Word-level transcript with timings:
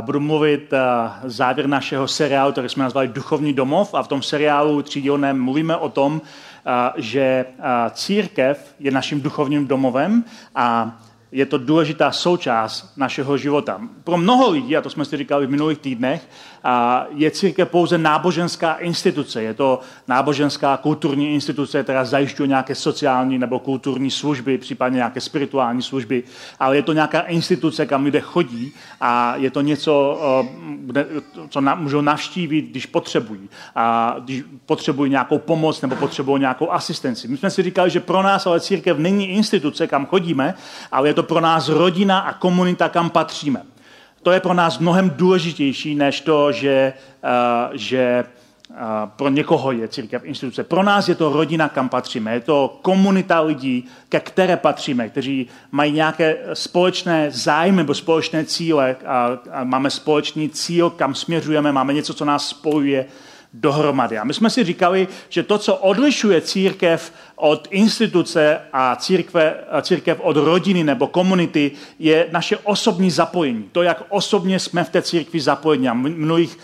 budu 0.00 0.20
mluvit 0.20 0.72
závěr 1.24 1.66
našeho 1.66 2.08
seriálu, 2.08 2.52
který 2.52 2.68
jsme 2.68 2.84
nazvali 2.84 3.08
Duchovní 3.08 3.52
domov 3.52 3.94
a 3.94 4.02
v 4.02 4.08
tom 4.08 4.22
seriálu 4.22 4.82
třídílném 4.82 5.40
mluvíme 5.40 5.76
o 5.76 5.88
tom, 5.88 6.20
že 6.96 7.44
církev 7.92 8.74
je 8.78 8.90
naším 8.90 9.20
duchovním 9.20 9.66
domovem 9.66 10.24
a 10.54 10.98
je 11.32 11.46
to 11.46 11.58
důležitá 11.58 12.12
součást 12.12 12.92
našeho 12.96 13.36
života. 13.36 13.80
Pro 14.04 14.16
mnoho 14.16 14.50
lidí, 14.50 14.76
a 14.76 14.80
to 14.80 14.90
jsme 14.90 15.04
si 15.04 15.16
říkali 15.16 15.46
v 15.46 15.50
minulých 15.50 15.78
týdnech, 15.78 16.28
je 17.14 17.30
církev 17.30 17.68
pouze 17.68 17.98
náboženská 17.98 18.74
instituce. 18.74 19.42
Je 19.42 19.54
to 19.54 19.80
náboženská 20.08 20.76
kulturní 20.76 21.34
instituce, 21.34 21.82
která 21.82 22.04
zajišťuje 22.04 22.48
nějaké 22.48 22.74
sociální 22.74 23.38
nebo 23.38 23.58
kulturní 23.58 24.10
služby, 24.10 24.58
případně 24.58 24.96
nějaké 24.96 25.20
spirituální 25.20 25.82
služby, 25.82 26.22
ale 26.60 26.76
je 26.76 26.82
to 26.82 26.92
nějaká 26.92 27.20
instituce, 27.20 27.86
kam 27.86 28.04
lidé 28.04 28.20
chodí 28.20 28.72
a 29.00 29.36
je 29.36 29.50
to 29.50 29.60
něco, 29.60 30.20
co 31.48 31.60
můžou 31.60 32.00
navštívit, 32.00 32.62
když 32.62 32.86
potřebují. 32.86 33.48
A 33.76 34.16
když 34.24 34.42
potřebují 34.66 35.10
nějakou 35.10 35.38
pomoc 35.38 35.82
nebo 35.82 35.96
potřebují 35.96 36.40
nějakou 36.40 36.72
asistenci. 36.72 37.28
My 37.28 37.36
jsme 37.36 37.50
si 37.50 37.62
říkali, 37.62 37.90
že 37.90 38.00
pro 38.00 38.22
nás 38.22 38.46
ale 38.46 38.60
církev 38.60 38.98
není 38.98 39.28
instituce, 39.28 39.86
kam 39.86 40.06
chodíme, 40.06 40.54
ale 40.92 41.08
je 41.08 41.14
to 41.18 41.22
pro 41.22 41.40
nás 41.40 41.68
rodina 41.68 42.18
a 42.18 42.32
komunita, 42.32 42.88
kam 42.88 43.10
patříme. 43.10 43.62
To 44.22 44.30
je 44.30 44.40
pro 44.40 44.54
nás 44.54 44.78
mnohem 44.78 45.10
důležitější, 45.10 45.94
než 45.94 46.20
to, 46.20 46.52
že, 46.52 46.92
uh, 47.24 47.76
že 47.76 48.24
uh, 48.70 48.76
pro 49.16 49.28
někoho 49.28 49.72
je 49.72 49.88
církev 49.88 50.24
instituce. 50.24 50.64
Pro 50.64 50.82
nás 50.82 51.08
je 51.08 51.14
to 51.14 51.32
rodina, 51.32 51.68
kam 51.68 51.88
patříme. 51.88 52.34
Je 52.34 52.40
to 52.40 52.78
komunita 52.82 53.40
lidí, 53.40 53.86
ke 54.08 54.20
které 54.20 54.56
patříme, 54.56 55.08
kteří 55.08 55.46
mají 55.70 55.92
nějaké 55.92 56.36
společné 56.54 57.30
zájmy 57.30 57.76
nebo 57.76 57.94
společné 57.94 58.44
cíle 58.44 58.96
a, 59.06 59.38
a 59.52 59.64
máme 59.64 59.90
společný 59.90 60.48
cíl, 60.48 60.90
kam 60.90 61.14
směřujeme, 61.14 61.72
máme 61.72 61.92
něco, 61.92 62.14
co 62.14 62.24
nás 62.24 62.48
spojuje 62.48 63.06
dohromady. 63.52 64.18
A 64.18 64.24
my 64.24 64.34
jsme 64.34 64.50
si 64.50 64.64
říkali, 64.64 65.08
že 65.28 65.42
to, 65.42 65.58
co 65.58 65.76
odlišuje 65.76 66.40
církev 66.40 67.12
od 67.36 67.68
instituce 67.70 68.60
a 68.72 68.96
církve, 68.96 69.54
církev 69.82 70.20
od 70.20 70.36
rodiny 70.36 70.84
nebo 70.84 71.06
komunity, 71.06 71.70
je 71.98 72.28
naše 72.32 72.56
osobní 72.56 73.10
zapojení. 73.10 73.68
To, 73.72 73.82
jak 73.82 74.02
osobně 74.08 74.58
jsme 74.58 74.84
v 74.84 74.90
té 74.90 75.02
církvi 75.02 75.40
zapojeni. 75.40 75.88
A 75.88 75.92
v 75.92 75.96
minulých 75.96 76.58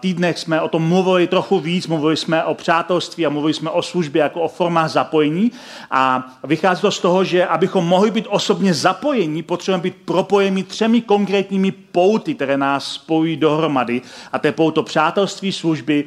týdnech 0.00 0.38
jsme 0.38 0.60
o 0.60 0.68
tom 0.68 0.88
mluvili 0.88 1.26
trochu 1.26 1.60
víc, 1.60 1.86
mluvili 1.86 2.16
jsme 2.16 2.44
o 2.44 2.54
přátelství 2.54 3.26
a 3.26 3.30
mluvili 3.30 3.54
jsme 3.54 3.70
o 3.70 3.82
službě 3.82 4.22
jako 4.22 4.40
o 4.40 4.48
formách 4.48 4.90
zapojení. 4.90 5.52
A 5.90 6.32
vychází 6.44 6.80
to 6.80 6.90
z 6.90 7.00
toho, 7.00 7.24
že 7.24 7.46
abychom 7.46 7.86
mohli 7.86 8.10
být 8.10 8.26
osobně 8.28 8.74
zapojení, 8.74 9.42
potřebujeme 9.42 9.82
být 9.82 9.96
propojeni 10.04 10.62
třemi 10.62 11.00
konkrétními 11.00 11.72
pouty, 11.72 12.34
které 12.34 12.56
nás 12.56 12.92
spojují 12.92 13.36
dohromady. 13.36 14.02
A 14.32 14.38
to 14.38 14.46
je 14.46 14.52
pouto 14.52 14.82
přátelství, 14.82 15.52
služby 15.52 16.04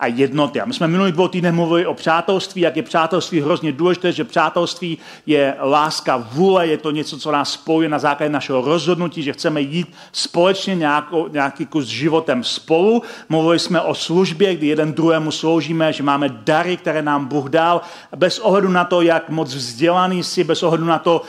a 0.00 0.06
jednoty. 0.06 0.60
A 0.60 0.64
my 0.64 0.74
jsme 0.74 0.88
minulý 0.88 1.12
dvou 1.12 1.28
týdnech 1.28 1.52
mluvili 1.52 1.86
o 1.86 1.94
přátelství, 1.94 2.62
jak 2.62 2.76
je 2.76 2.82
přátelství 2.82 3.40
hrozně 3.40 3.72
důležité, 3.72 4.12
že 4.12 4.24
přátelství 4.24 4.98
je 5.26 5.54
láska 5.60 6.16
vůle, 6.16 6.66
je 6.66 6.78
to 6.78 6.90
něco, 6.90 7.18
co 7.18 7.32
nás 7.32 7.52
spojuje 7.52 7.88
na 7.88 7.98
základě 7.98 8.32
našeho 8.32 8.60
rozhodnutí, 8.60 9.22
že 9.22 9.32
chceme 9.32 9.60
jít 9.60 9.92
společně 10.12 10.74
nějakou, 10.74 11.28
nějaký 11.28 11.66
kus 11.66 11.86
životem 11.86 12.44
spolu. 12.44 13.02
Mluvili 13.28 13.58
jsme 13.58 13.80
o 13.80 13.94
službě, 13.94 14.54
kdy 14.54 14.66
jeden 14.66 14.92
druhému 14.92 15.30
sloužíme, 15.30 15.92
že 15.92 16.02
máme 16.02 16.28
dary, 16.28 16.76
které 16.76 17.02
nám 17.02 17.26
Bůh 17.26 17.48
dal, 17.48 17.80
bez 18.16 18.38
ohledu 18.38 18.68
na 18.68 18.84
to, 18.84 19.02
jak 19.02 19.30
moc 19.30 19.54
vzdělaný 19.54 20.22
jsi, 20.22 20.44
bez 20.44 20.62
ohledu 20.62 20.84
na 20.84 20.98
to, 20.98 21.22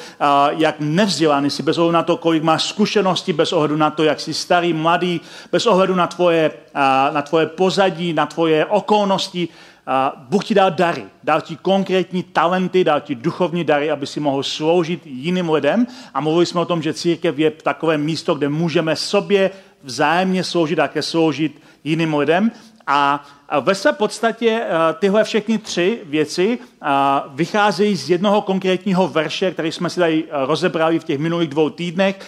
jak 0.49 0.75
nevzdělaný 0.79 1.49
jsi, 1.49 1.63
bez 1.63 1.77
ohledu 1.77 1.93
na 1.93 2.03
to, 2.03 2.17
kolik 2.17 2.43
máš 2.43 2.63
zkušenosti, 2.63 3.33
bez 3.33 3.53
ohledu 3.53 3.77
na 3.77 3.89
to, 3.89 4.03
jak 4.03 4.19
jsi 4.19 4.33
starý, 4.33 4.73
mladý, 4.73 5.21
bez 5.51 5.65
ohledu 5.65 5.95
na 5.95 6.07
tvoje, 6.07 6.51
na 7.13 7.21
tvoje 7.21 7.45
pozadí, 7.45 8.13
na 8.13 8.25
tvoje 8.25 8.60
okolnosti. 8.65 9.47
Bůh 10.29 10.45
ti 10.45 10.53
dal 10.53 10.71
dary, 10.71 11.05
dal 11.23 11.41
ti 11.41 11.55
konkrétní 11.55 12.23
talenty, 12.23 12.83
dal 12.83 13.01
ti 13.01 13.15
duchovní 13.15 13.63
dary, 13.63 13.91
aby 13.91 14.07
si 14.07 14.19
mohl 14.19 14.43
sloužit 14.43 15.01
jiným 15.05 15.49
lidem. 15.49 15.87
A 16.13 16.21
mluvili 16.21 16.45
jsme 16.45 16.61
o 16.61 16.65
tom, 16.65 16.81
že 16.81 16.93
církev 16.93 17.39
je 17.39 17.51
takové 17.51 17.97
místo, 17.97 18.35
kde 18.35 18.49
můžeme 18.49 18.95
sobě 18.95 19.51
vzájemně 19.83 20.43
sloužit 20.43 20.79
a 20.79 20.87
také 20.87 21.01
sloužit 21.01 21.61
jiným 21.83 22.13
lidem. 22.13 22.51
A 22.87 23.25
ve 23.61 23.75
své 23.75 23.93
podstatě 23.93 24.65
tyhle 24.99 25.23
všechny 25.23 25.57
tři 25.57 25.99
věci 26.05 26.59
vycházejí 27.33 27.95
z 27.95 28.09
jednoho 28.09 28.41
konkrétního 28.41 29.07
verše, 29.07 29.51
který 29.51 29.71
jsme 29.71 29.89
si 29.89 29.99
tady 29.99 30.23
rozebrali 30.31 30.99
v 30.99 31.03
těch 31.03 31.19
minulých 31.19 31.49
dvou 31.49 31.69
týdnech 31.69 32.19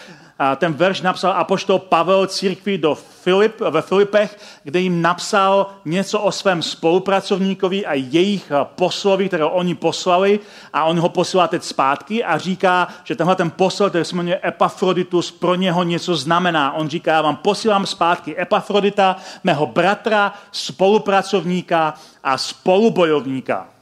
ten 0.56 0.74
verš 0.74 1.02
napsal 1.02 1.32
apoštol 1.32 1.80
Pavel 1.80 2.28
církvi 2.28 2.78
do 2.78 2.96
Filip, 2.96 3.60
ve 3.60 3.82
Filipech, 3.82 4.40
kde 4.64 4.80
jim 4.80 5.02
napsal 5.02 5.68
něco 5.86 6.20
o 6.20 6.32
svém 6.32 6.62
spolupracovníkovi 6.62 7.86
a 7.86 7.94
jejich 7.94 8.52
poslovi, 8.76 9.28
které 9.28 9.46
oni 9.46 9.76
poslali 9.76 10.40
a 10.74 10.84
on 10.84 11.00
ho 11.00 11.10
posílá 11.10 11.48
teď 11.48 11.64
zpátky 11.64 12.24
a 12.24 12.38
říká, 12.38 12.88
že 13.04 13.16
tenhle 13.16 13.36
ten 13.36 13.52
posel, 13.52 13.90
který 13.90 14.06
se 14.06 14.16
jmenuje 14.16 14.40
Epafroditus, 14.46 15.32
pro 15.32 15.56
něho 15.56 15.84
něco 15.84 16.16
znamená. 16.16 16.74
On 16.74 16.90
říká, 16.90 17.12
já 17.12 17.22
vám 17.22 17.36
posílám 17.36 17.86
zpátky 17.86 18.42
Epafrodita, 18.42 19.16
mého 19.44 19.66
bratra, 19.66 20.34
spolupracovníka 20.52 21.94
a 22.24 22.38
spolubojovníka. 22.38 23.73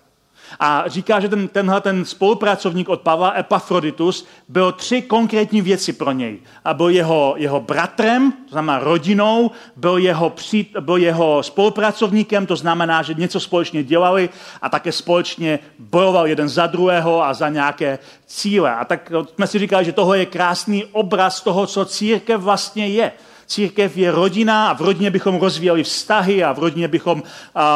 A 0.60 0.84
říká, 0.88 1.20
že 1.20 1.30
ten, 1.30 1.48
tenhle 1.48 1.82
ten 1.82 2.06
spolupracovník 2.06 2.90
od 2.90 3.02
Pavla, 3.02 3.34
Epafroditus, 3.40 4.28
byl 4.48 4.72
tři 4.72 5.02
konkrétní 5.02 5.62
věci 5.62 5.94
pro 5.94 6.12
něj. 6.12 6.40
A 6.66 6.74
byl 6.74 6.90
jeho, 6.90 7.34
jeho 7.38 7.60
bratrem, 7.60 8.32
to 8.32 8.52
znamená 8.52 8.80
rodinou, 8.80 9.52
byl 9.76 9.98
jeho, 9.98 10.30
při, 10.30 10.66
byl 10.80 10.98
jeho 10.98 11.44
spolupracovníkem, 11.44 12.46
to 12.46 12.56
znamená, 12.56 13.02
že 13.02 13.14
něco 13.14 13.40
společně 13.40 13.84
dělali 13.84 14.30
a 14.62 14.70
také 14.70 14.92
společně 14.92 15.60
bojoval 15.80 16.28
jeden 16.28 16.50
za 16.50 16.68
druhého 16.68 17.24
a 17.24 17.34
za 17.34 17.50
nějaké 17.50 18.00
cíle. 18.26 18.76
A 18.76 18.86
tak 18.86 19.12
jsme 19.36 19.48
si 19.48 19.60
říkali, 19.60 19.86
že 19.86 19.92
tohle 19.92 20.20
je 20.20 20.26
krásný 20.26 20.86
obraz 20.86 21.42
toho, 21.42 21.68
co 21.68 21.86
církev 21.86 22.42
vlastně 22.42 22.88
je. 22.88 23.12
Církev 23.52 23.98
je 23.98 24.12
rodina 24.12 24.70
a 24.70 24.74
v 24.74 24.82
rodině 24.82 25.12
bychom 25.12 25.36
rozvíjeli 25.40 25.84
vztahy 25.84 26.44
a 26.44 26.52
v 26.52 26.60
rodině 26.60 26.88
bychom 26.88 27.24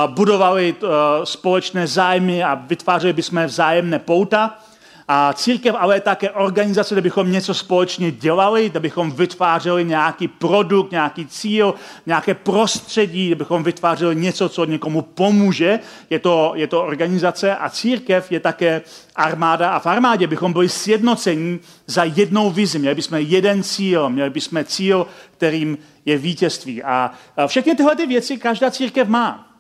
budovali 0.08 0.75
společné 1.24 1.88
zájmy 1.88 2.44
a 2.44 2.56
vytvářeli 2.56 3.13
bychom 3.13 3.46
vzájemné 3.46 4.00
pouta. 4.00 4.58
A 5.07 5.33
církev 5.33 5.75
ale 5.79 5.95
je 5.95 6.01
také 6.01 6.31
organizace, 6.31 6.95
kde 6.95 7.01
bychom 7.01 7.31
něco 7.31 7.53
společně 7.53 8.11
dělali, 8.11 8.69
kde 8.69 8.79
bychom 8.79 9.11
vytvářeli 9.11 9.85
nějaký 9.85 10.27
produkt, 10.27 10.91
nějaký 10.91 11.27
cíl, 11.27 11.73
nějaké 12.05 12.33
prostředí, 12.33 13.27
kde 13.27 13.35
bychom 13.35 13.63
vytvářeli 13.63 14.16
něco, 14.16 14.49
co 14.49 14.66
někomu 14.66 15.01
pomůže. 15.01 15.79
Je 16.09 16.19
to, 16.19 16.51
je 16.55 16.67
to 16.67 16.83
organizace 16.83 17.55
a 17.55 17.69
církev 17.69 18.31
je 18.31 18.39
také 18.39 18.81
armáda 19.16 19.69
a 19.69 19.79
v 19.79 19.85
armádě 19.85 20.27
bychom 20.27 20.53
byli 20.53 20.69
sjednocení 20.69 21.59
za 21.87 22.03
jednou 22.03 22.51
vizi. 22.51 22.79
Měli 22.79 22.95
bychom 22.95 23.17
jeden 23.17 23.63
cíl, 23.63 24.09
měli 24.09 24.29
bychom 24.29 24.66
cíl, 24.66 25.07
kterým 25.31 25.77
je 26.05 26.17
vítězství. 26.17 26.83
A 26.83 27.11
všechny 27.47 27.75
tyhle 27.75 27.95
ty 27.95 28.07
věci 28.07 28.37
každá 28.37 28.72
církev 28.72 29.07
má. 29.07 29.54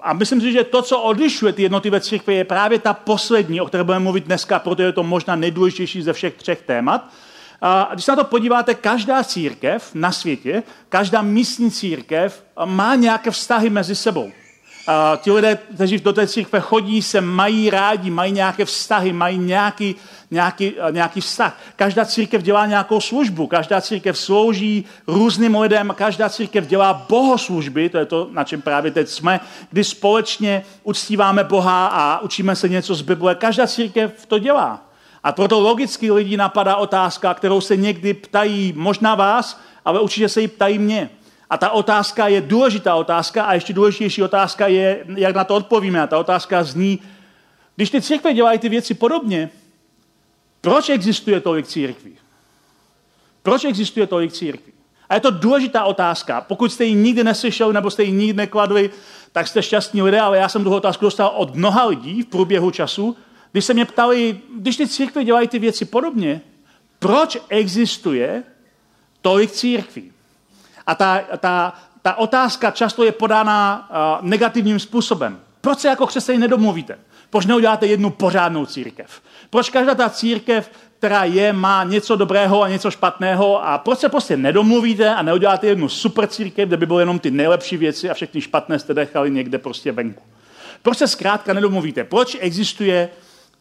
A 0.00 0.12
myslím 0.12 0.40
si, 0.40 0.52
že 0.52 0.64
to, 0.64 0.82
co 0.82 1.00
odlišuje 1.00 1.52
ty 1.52 1.62
jednotlivé 1.62 2.00
církve, 2.00 2.34
je 2.34 2.44
právě 2.44 2.78
ta 2.78 2.94
poslední, 2.94 3.60
o 3.60 3.66
které 3.66 3.84
budeme 3.84 4.02
mluvit 4.02 4.24
dneska, 4.24 4.58
protože 4.58 4.82
je 4.82 4.92
to 4.92 5.02
možná 5.02 5.36
nejdůležitější 5.36 6.02
ze 6.02 6.12
všech 6.12 6.34
třech 6.34 6.62
témat. 6.62 7.08
A 7.60 7.88
když 7.92 8.04
se 8.04 8.12
na 8.12 8.16
to 8.16 8.24
podíváte, 8.24 8.74
každá 8.74 9.24
církev 9.24 9.90
na 9.94 10.12
světě, 10.12 10.62
každá 10.88 11.22
místní 11.22 11.70
církev 11.70 12.44
má 12.64 12.94
nějaké 12.94 13.30
vztahy 13.30 13.70
mezi 13.70 13.94
sebou. 13.94 14.30
A 14.88 15.18
ti 15.22 15.32
lidé, 15.32 15.58
kteří 15.74 15.98
do 15.98 16.12
té 16.12 16.26
církve 16.26 16.60
chodí, 16.60 17.02
se 17.02 17.20
mají 17.20 17.70
rádi, 17.70 18.10
mají 18.10 18.32
nějaké 18.32 18.64
vztahy, 18.64 19.12
mají 19.12 19.38
nějaký, 19.38 19.96
nějaký, 20.32 20.72
nějaký 20.90 21.20
vztah. 21.20 21.60
Každá 21.76 22.04
církev 22.04 22.42
dělá 22.42 22.66
nějakou 22.66 23.00
službu, 23.00 23.46
každá 23.46 23.80
církev 23.80 24.18
slouží 24.18 24.84
různým 25.06 25.60
lidem, 25.60 25.94
každá 25.96 26.28
církev 26.28 26.66
dělá 26.66 27.06
bohoslužby, 27.08 27.88
to 27.88 27.98
je 27.98 28.06
to, 28.06 28.28
na 28.32 28.44
čem 28.44 28.62
právě 28.62 28.90
teď 28.90 29.08
jsme, 29.08 29.40
kdy 29.70 29.84
společně 29.84 30.64
uctíváme 30.82 31.44
Boha 31.44 31.86
a 31.86 32.20
učíme 32.20 32.56
se 32.56 32.68
něco 32.68 32.94
z 32.94 33.02
Bible. 33.02 33.34
Každá 33.34 33.66
církev 33.66 34.26
to 34.26 34.38
dělá. 34.38 34.88
A 35.24 35.32
proto 35.32 35.60
logicky 35.60 36.12
lidí 36.12 36.36
napadá 36.36 36.76
otázka, 36.76 37.34
kterou 37.34 37.60
se 37.60 37.76
někdy 37.76 38.14
ptají 38.14 38.72
možná 38.76 39.14
vás, 39.14 39.60
ale 39.84 40.00
určitě 40.00 40.28
se 40.28 40.40
ji 40.40 40.48
ptají 40.48 40.78
mě. 40.78 41.10
A 41.50 41.58
ta 41.58 41.70
otázka 41.70 42.28
je 42.28 42.40
důležitá 42.40 42.94
otázka 42.94 43.44
a 43.44 43.54
ještě 43.54 43.72
důležitější 43.72 44.22
otázka 44.22 44.66
je, 44.66 45.04
jak 45.16 45.34
na 45.34 45.44
to 45.44 45.54
odpovíme. 45.54 46.02
A 46.02 46.06
ta 46.06 46.18
otázka 46.18 46.64
zní, 46.64 46.98
když 47.76 47.90
ty 47.90 48.02
církve 48.02 48.34
dělají 48.34 48.58
ty 48.58 48.68
věci 48.68 48.94
podobně, 48.94 49.50
proč 50.62 50.88
existuje 50.88 51.40
tolik 51.40 51.66
církví? 51.66 52.16
Proč 53.42 53.64
existuje 53.64 54.06
tolik 54.06 54.32
církví? 54.32 54.72
A 55.08 55.14
je 55.14 55.20
to 55.20 55.30
důležitá 55.30 55.84
otázka. 55.84 56.40
Pokud 56.40 56.72
jste 56.72 56.84
ji 56.84 56.94
nikdy 56.94 57.24
neslyšeli 57.24 57.74
nebo 57.74 57.90
jste 57.90 58.02
ji 58.02 58.12
nikdy 58.12 58.32
nekladli, 58.32 58.90
tak 59.32 59.48
jste 59.48 59.62
šťastní 59.62 60.02
lidé, 60.02 60.20
ale 60.20 60.38
já 60.38 60.48
jsem 60.48 60.62
tuhle 60.62 60.76
otázku 60.76 61.04
dostal 61.04 61.32
od 61.36 61.54
mnoha 61.54 61.84
lidí 61.86 62.22
v 62.22 62.26
průběhu 62.26 62.70
času, 62.70 63.16
když 63.52 63.64
se 63.64 63.74
mě 63.74 63.84
ptali, 63.84 64.40
když 64.56 64.76
ty 64.76 64.88
církve 64.88 65.24
dělají 65.24 65.48
ty 65.48 65.58
věci 65.58 65.84
podobně, 65.84 66.40
proč 66.98 67.38
existuje 67.48 68.42
tolik 69.22 69.50
církví? 69.50 70.12
A 70.86 70.94
ta, 70.94 71.18
ta, 71.38 71.74
ta 72.02 72.14
otázka 72.14 72.70
často 72.70 73.04
je 73.04 73.12
podána 73.12 73.88
uh, 73.90 74.28
negativním 74.28 74.78
způsobem. 74.78 75.40
Proč 75.60 75.78
se 75.78 75.88
jako 75.88 76.06
křesťané 76.06 76.38
nedomluvíte? 76.38 76.98
Proč 77.32 77.46
neuděláte 77.46 77.86
jednu 77.86 78.10
pořádnou 78.10 78.66
církev? 78.66 79.22
Proč 79.50 79.70
každá 79.70 79.94
ta 79.94 80.10
církev, 80.10 80.70
která 80.98 81.24
je, 81.24 81.52
má 81.52 81.84
něco 81.84 82.16
dobrého 82.16 82.62
a 82.62 82.68
něco 82.68 82.90
špatného 82.90 83.66
a 83.66 83.78
proč 83.78 83.98
se 83.98 84.08
prostě 84.08 84.36
nedomluvíte 84.36 85.14
a 85.14 85.22
neuděláte 85.22 85.66
jednu 85.66 85.88
super 85.88 86.26
církev, 86.26 86.68
kde 86.68 86.76
by 86.76 86.86
byly 86.86 87.02
jenom 87.02 87.18
ty 87.18 87.30
nejlepší 87.30 87.76
věci 87.76 88.10
a 88.10 88.14
všechny 88.14 88.40
špatné 88.40 88.78
jste 88.78 88.94
nechali 88.94 89.30
někde 89.30 89.58
prostě 89.58 89.92
venku? 89.92 90.22
Proč 90.82 90.98
se 90.98 91.08
zkrátka 91.08 91.52
nedomluvíte? 91.52 92.04
Proč 92.04 92.36
existuje 92.40 93.08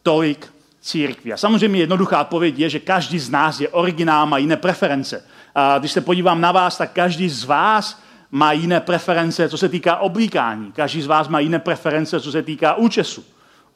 tolik 0.04 0.54
církví? 0.82 1.34
A 1.34 1.38
samozřejmě 1.38 1.80
jednoduchá 1.80 2.22
odpověď 2.22 2.60
je, 2.60 2.70
že 2.70 2.80
každý 2.80 3.20
z 3.20 3.30
nás 3.30 3.60
je 3.60 3.70
originál, 3.70 4.26
má 4.26 4.38
jiné 4.38 4.58
preference. 4.58 5.24
A 5.56 5.78
když 5.78 5.92
se 5.92 6.02
podívám 6.02 6.42
na 6.42 6.52
vás, 6.52 6.78
tak 6.78 6.92
každý 6.92 7.30
z 7.30 7.44
vás 7.44 8.02
má 8.32 8.52
jiné 8.52 8.80
preference, 8.80 9.50
co 9.50 9.58
se 9.58 9.70
týká 9.70 9.96
oblíkání. 9.96 10.72
Každý 10.72 11.02
z 11.02 11.08
vás 11.08 11.28
má 11.28 11.40
jiné 11.40 11.60
preference, 11.60 12.20
co 12.20 12.32
se 12.32 12.42
týká 12.42 12.74
účesu. 12.74 13.24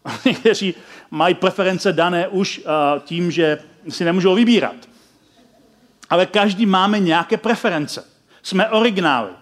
Někteří 0.25 0.73
mají 1.11 1.35
preference 1.35 1.93
dané 1.93 2.27
už 2.27 2.59
uh, 2.59 2.63
tím, 2.99 3.31
že 3.31 3.59
si 3.89 4.05
nemůžou 4.05 4.35
vybírat. 4.35 4.75
Ale 6.09 6.25
každý 6.25 6.65
máme 6.65 6.99
nějaké 6.99 7.37
preference. 7.37 8.05
Jsme 8.43 8.69
originály. 8.69 9.29
Uh, 9.29 9.35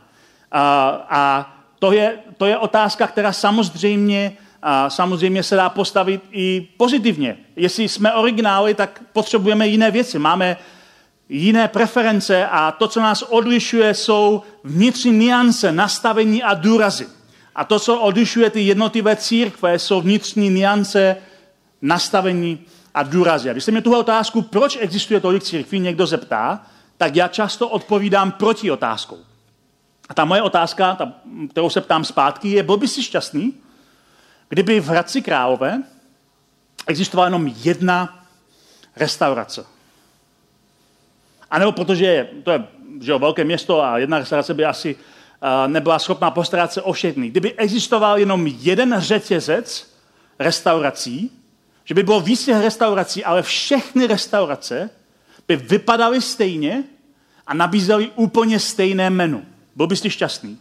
a 1.10 1.54
to 1.80 1.92
je, 1.92 2.18
to 2.38 2.45
je 2.45 2.57
otázka, 2.57 3.07
která 3.07 3.33
samozřejmě, 3.33 4.38
uh, 4.63 4.89
samozřejmě 4.89 5.44
se 5.44 5.56
dá 5.56 5.69
postavit 5.69 6.21
i 6.31 6.68
pozitivně. 6.77 7.38
Jestli 7.56 7.89
jsme 7.89 8.13
originály, 8.13 8.74
tak 8.74 9.04
potřebujeme 9.13 9.68
jiné 9.68 9.92
věci. 9.92 10.19
Máme 10.19 10.57
jiné 11.30 11.68
preference 11.68 12.48
a 12.48 12.71
to, 12.71 12.88
co 12.88 13.01
nás 13.01 13.21
odlišuje, 13.21 13.94
jsou 13.94 14.42
vnitřní 14.63 15.12
niance, 15.12 15.71
nastavení 15.71 16.44
a 16.44 16.54
důrazy. 16.54 17.07
A 17.56 17.64
to, 17.64 17.80
co 17.80 18.00
odlišuje 18.00 18.50
ty 18.50 18.62
jednotlivé 18.62 19.16
církve, 19.16 19.80
jsou 19.80 20.02
vnitřní 20.02 20.50
niance, 20.50 21.18
nastavení 21.82 22.66
a 22.94 23.04
důrazy. 23.04 23.50
A 23.50 23.54
když 23.54 23.64
se 23.64 23.72
mě 23.72 23.82
tuhle 23.82 24.00
otázku, 24.00 24.42
proč 24.42 24.78
existuje 24.82 25.20
tolik 25.20 25.44
církví, 25.44 25.80
někdo 25.80 26.08
zeptá, 26.08 26.66
tak 26.98 27.16
já 27.16 27.28
často 27.28 27.70
odpovídám 27.70 28.32
proti 28.32 28.72
otázkou. 28.72 29.18
A 30.10 30.14
ta 30.14 30.26
moje 30.26 30.42
otázka, 30.42 30.96
ta, 30.96 31.14
kterou 31.50 31.70
se 31.70 31.82
ptám 31.82 32.06
zpátky, 32.06 32.50
je, 32.50 32.64
byl 32.64 32.78
by 32.78 32.88
si 32.88 33.04
šťastný, 33.04 33.54
kdyby 34.50 34.80
v 34.80 34.88
Hradci 34.88 35.22
Králové 35.22 35.84
existovala 36.88 37.28
jenom 37.28 37.48
jedna 37.48 38.26
restaurace. 38.96 39.66
A 41.52 41.60
nebo 41.60 41.72
protože 41.72 42.30
to 42.44 42.52
je 42.52 42.64
že 43.02 43.12
jo, 43.12 43.20
velké 43.20 43.44
město 43.44 43.84
a 43.84 43.98
jedna 43.98 44.20
restaurace 44.20 44.54
by 44.54 44.66
asi 44.66 44.96
nebyla 45.68 46.00
schopná 46.00 46.31
postarat 46.31 46.74
se 46.74 46.81
o 46.81 46.94
všechny. 46.94 47.30
Kdyby 47.30 47.54
existoval 47.54 48.19
jenom 48.19 48.48
jeden 48.48 48.95
řetězec 48.98 49.94
restaurací, 50.40 51.31
že 51.86 51.94
by 51.94 52.04
bylo 52.04 52.19
víc 52.19 52.45
těch 52.45 52.62
restaurací, 52.62 53.24
ale 53.24 53.42
všechny 53.42 54.07
restaurace 54.07 54.90
by 55.48 55.56
vypadaly 55.56 56.22
stejně 56.22 56.84
a 57.48 57.54
nabízely 57.54 58.12
úplně 58.16 58.60
stejné 58.60 59.10
menu. 59.10 59.45
Byl 59.75 59.88
bys 59.88 60.01
ty 60.01 60.10
šťastný? 60.10 60.57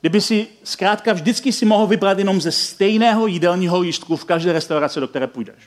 Kdyby 0.00 0.20
si 0.20 0.46
zkrátka 0.64 1.12
vždycky 1.12 1.52
si 1.52 1.64
mohl 1.64 1.86
vybrat 1.86 2.18
jenom 2.18 2.40
ze 2.40 2.52
stejného 2.52 3.26
jídelního 3.26 3.80
lístku 3.80 4.16
v 4.16 4.24
každé 4.24 4.52
restauraci, 4.52 5.00
do 5.00 5.08
které 5.08 5.26
půjdeš. 5.26 5.64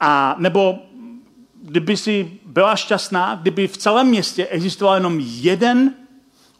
A 0.00 0.34
nebo 0.38 0.78
kdyby 1.62 1.96
si 1.96 2.30
byla 2.46 2.76
šťastná, 2.76 3.34
kdyby 3.34 3.68
v 3.68 3.76
celém 3.76 4.06
městě 4.06 4.46
existoval 4.46 4.94
jenom 4.94 5.20
jeden 5.20 5.94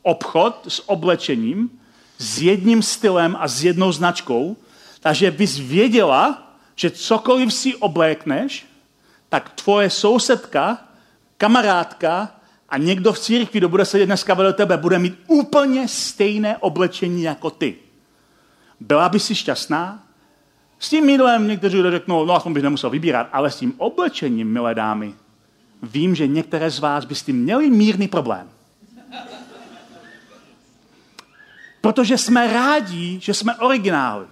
obchod 0.03 0.67
s 0.69 0.89
oblečením, 0.89 1.71
s 2.19 2.43
jedním 2.43 2.83
stylem 2.83 3.37
a 3.39 3.49
s 3.49 3.65
jednou 3.65 3.93
značkou, 3.93 4.57
takže 5.01 5.31
bys 5.31 5.59
věděla, 5.59 6.57
že 6.77 6.91
cokoliv 6.91 7.55
si 7.55 7.77
oblékneš, 7.77 8.67
tak 9.29 9.51
tvoje 9.51 9.91
sousedka, 9.91 10.79
kamarádka 11.37 12.35
a 12.69 12.79
někdo 12.79 13.13
v 13.13 13.19
církvi, 13.19 13.61
kdo 13.61 13.69
bude 13.69 13.85
sedět 13.85 14.07
dneska 14.07 14.35
vedle 14.35 14.53
tebe, 14.53 14.77
bude 14.77 14.99
mít 14.99 15.19
úplně 15.27 15.89
stejné 15.89 16.57
oblečení 16.57 17.23
jako 17.23 17.51
ty. 17.51 17.77
Byla 18.81 19.09
by 19.09 19.21
si 19.21 19.35
šťastná? 19.35 20.07
S 20.83 20.89
tím 20.89 21.07
mídlem 21.07 21.49
někteří 21.49 21.77
lidé 21.77 21.91
řeknou, 21.91 22.25
no 22.25 22.35
aspoň 22.35 22.53
bych 22.53 22.63
nemusel 22.63 22.91
vybírat, 22.91 23.29
ale 23.33 23.51
s 23.51 23.57
tím 23.57 23.75
oblečením, 23.79 24.53
milé 24.53 24.75
dámy, 24.75 25.15
vím, 25.83 26.15
že 26.15 26.27
některé 26.27 26.71
z 26.71 26.79
vás 26.79 27.05
by 27.05 27.15
s 27.15 27.23
tím 27.23 27.37
měli 27.43 27.71
mírný 27.71 28.09
problém. 28.09 28.51
Protože 31.81 32.19
jsme 32.19 32.53
rádi, 32.53 33.21
že 33.21 33.35
jsme 33.35 33.57
originály, 33.57 34.27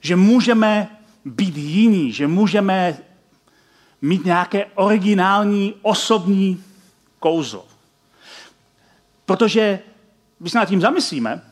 že 0.00 0.16
můžeme 0.16 0.88
být 1.24 1.56
jiní, 1.56 2.12
že 2.12 2.26
můžeme 2.26 2.98
mít 4.02 4.24
nějaké 4.24 4.64
originální 4.74 5.74
osobní 5.82 6.64
kouzlo. 7.20 7.66
Protože, 9.24 9.78
když 10.38 10.52
se 10.52 10.58
nad 10.58 10.68
tím 10.68 10.80
zamyslíme, 10.80 11.42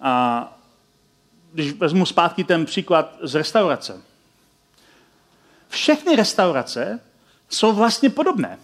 a 0.00 0.55
když 1.56 1.72
vezmu 1.72 2.06
zpátky 2.06 2.44
ten 2.44 2.66
příklad 2.66 3.16
z 3.22 3.34
restaurace. 3.34 4.00
Všechny 5.68 6.16
restaurace 6.16 7.00
jsou 7.48 7.72
vlastně 7.72 8.10
podobné. 8.10 8.58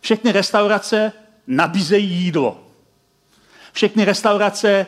Všechny 0.00 0.32
restaurace 0.32 1.12
nabízejí 1.46 2.10
jídlo. 2.10 2.66
Všechny 3.72 4.04
restaurace 4.04 4.86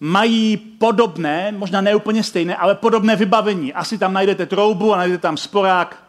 mají 0.00 0.56
podobné, 0.56 1.52
možná 1.52 1.80
ne 1.80 1.94
úplně 1.94 2.22
stejné, 2.22 2.56
ale 2.56 2.74
podobné 2.74 3.16
vybavení. 3.16 3.74
Asi 3.74 3.98
tam 3.98 4.12
najdete 4.12 4.46
troubu 4.46 4.94
a 4.94 4.96
najdete 4.96 5.22
tam 5.22 5.36
sporák, 5.36 6.02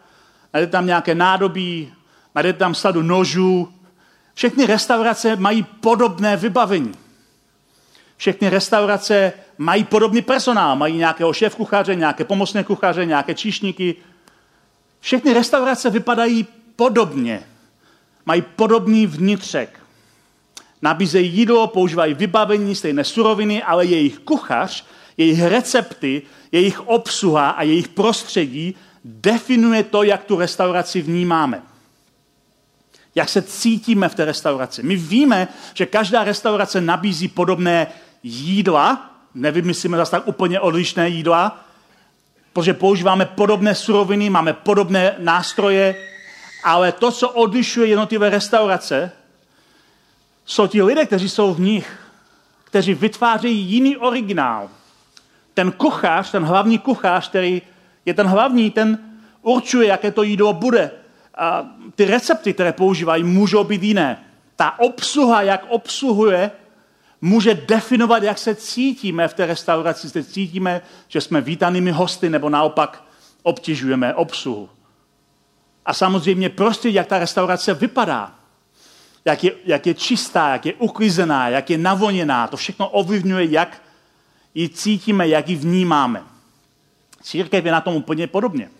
najdete 0.52 0.72
tam 0.72 0.86
nějaké 0.86 1.14
nádobí, 1.14 1.92
najdete 2.34 2.58
tam 2.58 2.74
sadu 2.74 3.02
nožů. 3.02 3.72
Všechny 4.34 4.66
restaurace 4.66 5.36
mají 5.36 5.62
podobné 5.62 6.36
vybavení. 6.36 6.94
Všechny 8.16 8.48
restaurace 8.48 9.32
mají 9.58 9.84
podobný 9.84 10.22
personál, 10.22 10.76
mají 10.76 10.96
nějakého 10.96 11.32
šéf 11.32 11.56
kuchaře, 11.56 11.94
nějaké 11.94 12.24
pomocné 12.24 12.64
kuchaře, 12.64 13.06
nějaké 13.06 13.34
číšníky. 13.34 13.96
Všechny 15.00 15.32
restaurace 15.32 15.90
vypadají 15.90 16.46
podobně. 16.76 17.42
Mají 18.26 18.42
podobný 18.42 19.06
vnitřek. 19.06 19.80
Nabízejí 20.82 21.32
jídlo, 21.32 21.66
používají 21.66 22.14
vybavení, 22.14 22.74
stejné 22.74 23.04
suroviny, 23.04 23.62
ale 23.62 23.86
jejich 23.86 24.18
kuchař, 24.18 24.84
jejich 25.16 25.42
recepty, 25.42 26.22
jejich 26.52 26.80
obsluha 26.80 27.50
a 27.50 27.62
jejich 27.62 27.88
prostředí 27.88 28.74
definuje 29.04 29.82
to, 29.82 30.02
jak 30.02 30.24
tu 30.24 30.38
restauraci 30.38 31.02
vnímáme. 31.02 31.62
Jak 33.14 33.28
se 33.28 33.42
cítíme 33.42 34.08
v 34.08 34.14
té 34.14 34.24
restauraci. 34.24 34.82
My 34.82 34.96
víme, 34.96 35.48
že 35.74 35.86
každá 35.86 36.24
restaurace 36.24 36.80
nabízí 36.80 37.28
podobné 37.28 37.86
jídla, 38.22 39.13
nevymyslíme 39.34 39.96
zase 39.96 40.10
tak 40.10 40.28
úplně 40.28 40.60
odlišné 40.60 41.08
jídla, 41.08 41.64
protože 42.52 42.74
používáme 42.74 43.24
podobné 43.24 43.74
suroviny, 43.74 44.30
máme 44.30 44.52
podobné 44.52 45.14
nástroje, 45.18 45.96
ale 46.64 46.92
to, 46.92 47.12
co 47.12 47.28
odlišuje 47.28 47.88
jednotlivé 47.88 48.30
restaurace, 48.30 49.12
jsou 50.46 50.66
ti 50.66 50.82
lidé, 50.82 51.06
kteří 51.06 51.28
jsou 51.28 51.54
v 51.54 51.60
nich, 51.60 51.98
kteří 52.64 52.94
vytvářejí 52.94 53.60
jiný 53.60 53.96
originál. 53.96 54.70
Ten 55.54 55.72
kuchař, 55.72 56.30
ten 56.30 56.44
hlavní 56.44 56.78
kuchař, 56.78 57.28
který 57.28 57.62
je 58.06 58.14
ten 58.14 58.26
hlavní, 58.26 58.70
ten 58.70 58.98
určuje, 59.42 59.88
jaké 59.88 60.10
to 60.10 60.22
jídlo 60.22 60.52
bude. 60.52 60.90
A 61.38 61.66
ty 61.94 62.04
recepty, 62.04 62.54
které 62.54 62.72
používají, 62.72 63.24
můžou 63.24 63.64
být 63.64 63.82
jiné. 63.82 64.24
Ta 64.56 64.78
obsluha, 64.78 65.42
jak 65.42 65.64
obsluhuje, 65.68 66.50
může 67.24 67.54
definovat, 67.54 68.22
jak 68.22 68.38
se 68.38 68.54
cítíme 68.54 69.28
v 69.28 69.34
té 69.34 69.46
restauraci. 69.46 70.10
Se 70.10 70.24
cítíme, 70.24 70.82
že 71.08 71.20
jsme 71.20 71.40
vítanými 71.40 71.90
hosty, 71.90 72.30
nebo 72.30 72.48
naopak 72.48 73.04
obtěžujeme 73.42 74.14
obsluhu. 74.14 74.68
A 75.86 75.94
samozřejmě 75.94 76.48
prostě, 76.48 76.88
jak 76.88 77.06
ta 77.06 77.18
restaurace 77.18 77.74
vypadá. 77.74 78.34
Jak 79.24 79.44
je, 79.44 79.52
jak 79.64 79.86
je 79.86 79.94
čistá, 79.94 80.52
jak 80.52 80.66
je 80.66 80.74
uklizená, 80.74 81.48
jak 81.48 81.70
je 81.70 81.78
navoněná. 81.78 82.46
To 82.46 82.56
všechno 82.56 82.88
ovlivňuje, 82.88 83.44
jak 83.44 83.82
ji 84.54 84.68
cítíme, 84.68 85.28
jak 85.28 85.48
ji 85.48 85.56
vnímáme. 85.56 86.22
Církev 87.22 87.64
je 87.64 87.72
na 87.72 87.80
tom 87.80 87.94
úplně 87.94 88.26
podobně. 88.26 88.70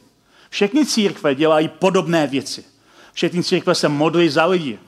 Všechny 0.50 0.86
církve 0.86 1.34
dělají 1.34 1.68
podobné 1.68 2.26
věci. 2.26 2.64
Všechny 3.12 3.42
církve 3.42 3.74
se 3.74 3.88
modlí 3.88 4.28
za 4.28 4.46
lidi. 4.46 4.78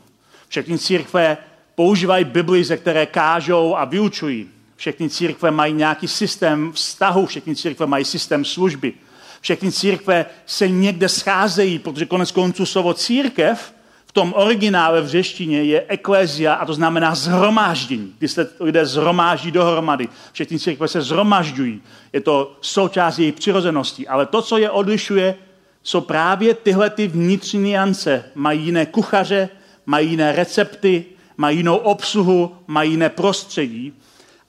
Všechny 0.48 0.78
církve 0.78 1.36
používají 1.76 2.24
Bibli, 2.24 2.64
ze 2.64 2.76
které 2.76 3.06
kážou 3.06 3.76
a 3.76 3.84
vyučují. 3.84 4.48
Všechny 4.76 5.10
církve 5.10 5.50
mají 5.50 5.74
nějaký 5.74 6.08
systém 6.08 6.72
vztahu, 6.72 7.26
všechny 7.26 7.56
církve 7.56 7.86
mají 7.86 8.04
systém 8.04 8.44
služby. 8.44 8.92
Všechny 9.40 9.72
církve 9.72 10.26
se 10.46 10.68
někde 10.68 11.08
scházejí, 11.08 11.78
protože 11.78 12.06
konec 12.06 12.30
konců 12.30 12.66
slovo 12.66 12.94
církev 12.94 13.74
v 14.06 14.12
tom 14.12 14.34
originále 14.36 15.00
v 15.00 15.08
řeštině 15.08 15.62
je 15.62 15.84
eklézia 15.88 16.54
a 16.54 16.66
to 16.66 16.74
znamená 16.74 17.14
zhromáždění, 17.14 18.14
kdy 18.18 18.28
se 18.28 18.50
lidé 18.60 18.86
zhromáždí 18.86 19.50
dohromady. 19.50 20.08
Všechny 20.32 20.58
církve 20.58 20.88
se 20.88 21.02
zhromažďují. 21.02 21.82
Je 22.12 22.20
to 22.20 22.56
součást 22.60 23.18
jejich 23.18 23.34
přirozenosti. 23.34 24.08
Ale 24.08 24.26
to, 24.26 24.42
co 24.42 24.58
je 24.58 24.70
odlišuje, 24.70 25.34
jsou 25.82 26.00
právě 26.00 26.54
tyhle 26.54 26.90
ty 26.90 27.08
vnitřní 27.08 27.60
niance. 27.60 28.24
Mají 28.34 28.64
jiné 28.64 28.86
kuchaře, 28.86 29.48
mají 29.86 30.10
jiné 30.10 30.32
recepty, 30.32 31.04
mají 31.36 31.56
jinou 31.56 31.76
obsluhu, 31.76 32.56
mají 32.66 32.90
jiné 32.90 33.08
prostředí. 33.08 33.92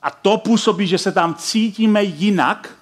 A 0.01 0.11
to 0.11 0.37
působí, 0.37 0.87
že 0.87 0.97
se 0.97 1.11
tam 1.11 1.35
cítíme 1.35 2.03
jinak. 2.03 2.73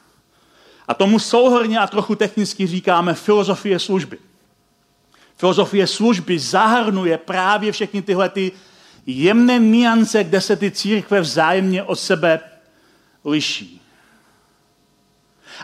A 0.87 0.93
tomu 0.93 1.19
souhrně 1.19 1.79
a 1.79 1.87
trochu 1.87 2.15
technicky 2.15 2.67
říkáme 2.67 3.13
filozofie 3.13 3.79
služby. 3.79 4.17
Filozofie 5.37 5.87
služby 5.87 6.39
zahrnuje 6.39 7.17
právě 7.17 7.71
všechny 7.71 8.01
tyhle 8.01 8.29
ty 8.29 8.51
jemné 9.05 9.59
niance, 9.59 10.23
kde 10.23 10.41
se 10.41 10.55
ty 10.55 10.71
církve 10.71 11.21
vzájemně 11.21 11.83
od 11.83 11.95
sebe 11.95 12.39
liší. 13.25 13.81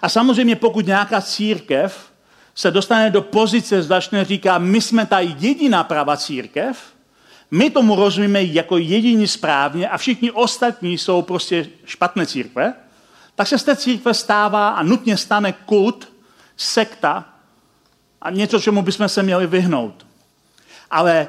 A 0.02 0.10
samozřejmě 0.10 0.56
pokud 0.56 0.86
nějaká 0.86 1.22
církev 1.22 2.12
se 2.56 2.72
dostane 2.72 3.10
do 3.10 3.22
pozice, 3.22 3.84
začne 3.84 4.26
říká, 4.26 4.58
my 4.58 4.82
jsme 4.82 5.06
ta 5.06 5.20
jediná 5.20 5.84
pravá 5.84 6.18
církev, 6.18 6.94
my 7.52 7.70
tomu 7.70 7.96
rozumíme 7.96 8.44
jako 8.44 8.78
jediní 8.78 9.28
správně 9.28 9.90
a 9.90 9.98
všichni 9.98 10.32
ostatní 10.32 10.98
jsou 10.98 11.22
prostě 11.22 11.70
špatné 11.86 12.26
církve, 12.26 12.74
tak 13.36 13.48
se 13.48 13.58
z 13.58 13.64
té 13.64 13.76
církve 13.76 14.14
stává 14.14 14.70
a 14.70 14.84
nutně 14.84 15.18
stane 15.18 15.54
kult, 15.54 16.12
sekta, 16.58 17.26
a 18.22 18.30
něco, 18.30 18.60
čemu 18.60 18.82
bychom 18.82 19.10
se 19.10 19.24
měli 19.24 19.48
vyhnout. 19.48 20.06
Ale 20.92 21.28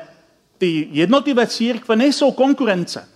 ty 0.58 0.88
jednotlivé 0.90 1.46
církve 1.46 1.96
nejsou 1.96 2.30
konkurence. 2.30 3.08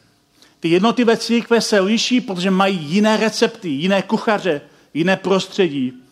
Ty 0.60 0.68
jednotlivé 0.68 1.16
církve 1.16 1.60
se 1.60 1.80
liší, 1.80 2.20
protože 2.20 2.50
mají 2.50 2.76
jiné 2.76 3.16
recepty, 3.16 3.68
jiné 3.68 4.02
kuchaře, 4.02 4.60
jiné 4.94 5.16
prostředí 5.16 6.05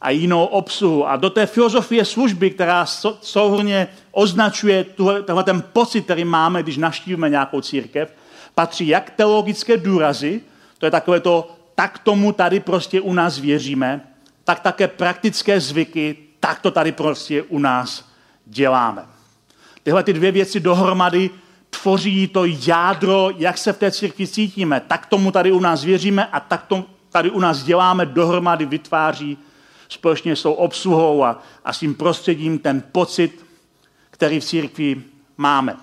a 0.00 0.10
jinou 0.10 0.44
obsluhu. 0.44 1.08
A 1.08 1.16
do 1.16 1.30
té 1.30 1.46
filozofie 1.46 2.04
služby, 2.04 2.50
která 2.50 2.86
souhrně 3.20 3.88
označuje 4.12 4.84
tenhle 5.24 5.44
ten 5.44 5.62
pocit, 5.72 6.04
který 6.04 6.24
máme, 6.24 6.62
když 6.62 6.76
naštívíme 6.76 7.28
nějakou 7.28 7.60
církev, 7.60 8.14
patří 8.54 8.88
jak 8.88 9.10
teologické 9.10 9.76
důrazy, 9.76 10.40
to 10.78 10.86
je 10.86 10.90
takové 10.90 11.20
to, 11.20 11.54
tak 11.74 11.98
tomu 11.98 12.32
tady 12.32 12.60
prostě 12.60 13.00
u 13.00 13.12
nás 13.12 13.38
věříme, 13.38 14.00
tak 14.44 14.60
také 14.60 14.88
praktické 14.88 15.60
zvyky, 15.60 16.16
tak 16.40 16.60
to 16.60 16.70
tady 16.70 16.92
prostě 16.92 17.42
u 17.42 17.58
nás 17.58 18.04
děláme. 18.46 19.04
Tyhle 19.82 20.02
ty 20.02 20.12
dvě 20.12 20.32
věci 20.32 20.60
dohromady 20.60 21.30
tvoří 21.70 22.28
to 22.28 22.44
jádro, 22.44 23.30
jak 23.36 23.58
se 23.58 23.72
v 23.72 23.78
té 23.78 23.90
církvi 23.90 24.26
cítíme. 24.26 24.80
Tak 24.80 25.06
tomu 25.06 25.30
tady 25.30 25.52
u 25.52 25.60
nás 25.60 25.84
věříme 25.84 26.26
a 26.26 26.40
tak 26.40 26.66
to 26.66 26.84
tady 27.10 27.30
u 27.30 27.40
nás 27.40 27.62
děláme, 27.62 28.06
dohromady 28.06 28.66
vytváří 28.66 29.38
společně 29.88 30.36
s 30.36 30.42
tou 30.42 30.52
obsluhou 30.52 31.24
a, 31.24 31.42
a 31.64 31.72
s 31.72 31.78
tím 31.78 31.94
prostředím 31.94 32.58
ten 32.58 32.82
pocit, 32.92 33.46
který 34.10 34.40
v 34.40 34.44
církvi 34.44 35.02
máme. 35.36 35.76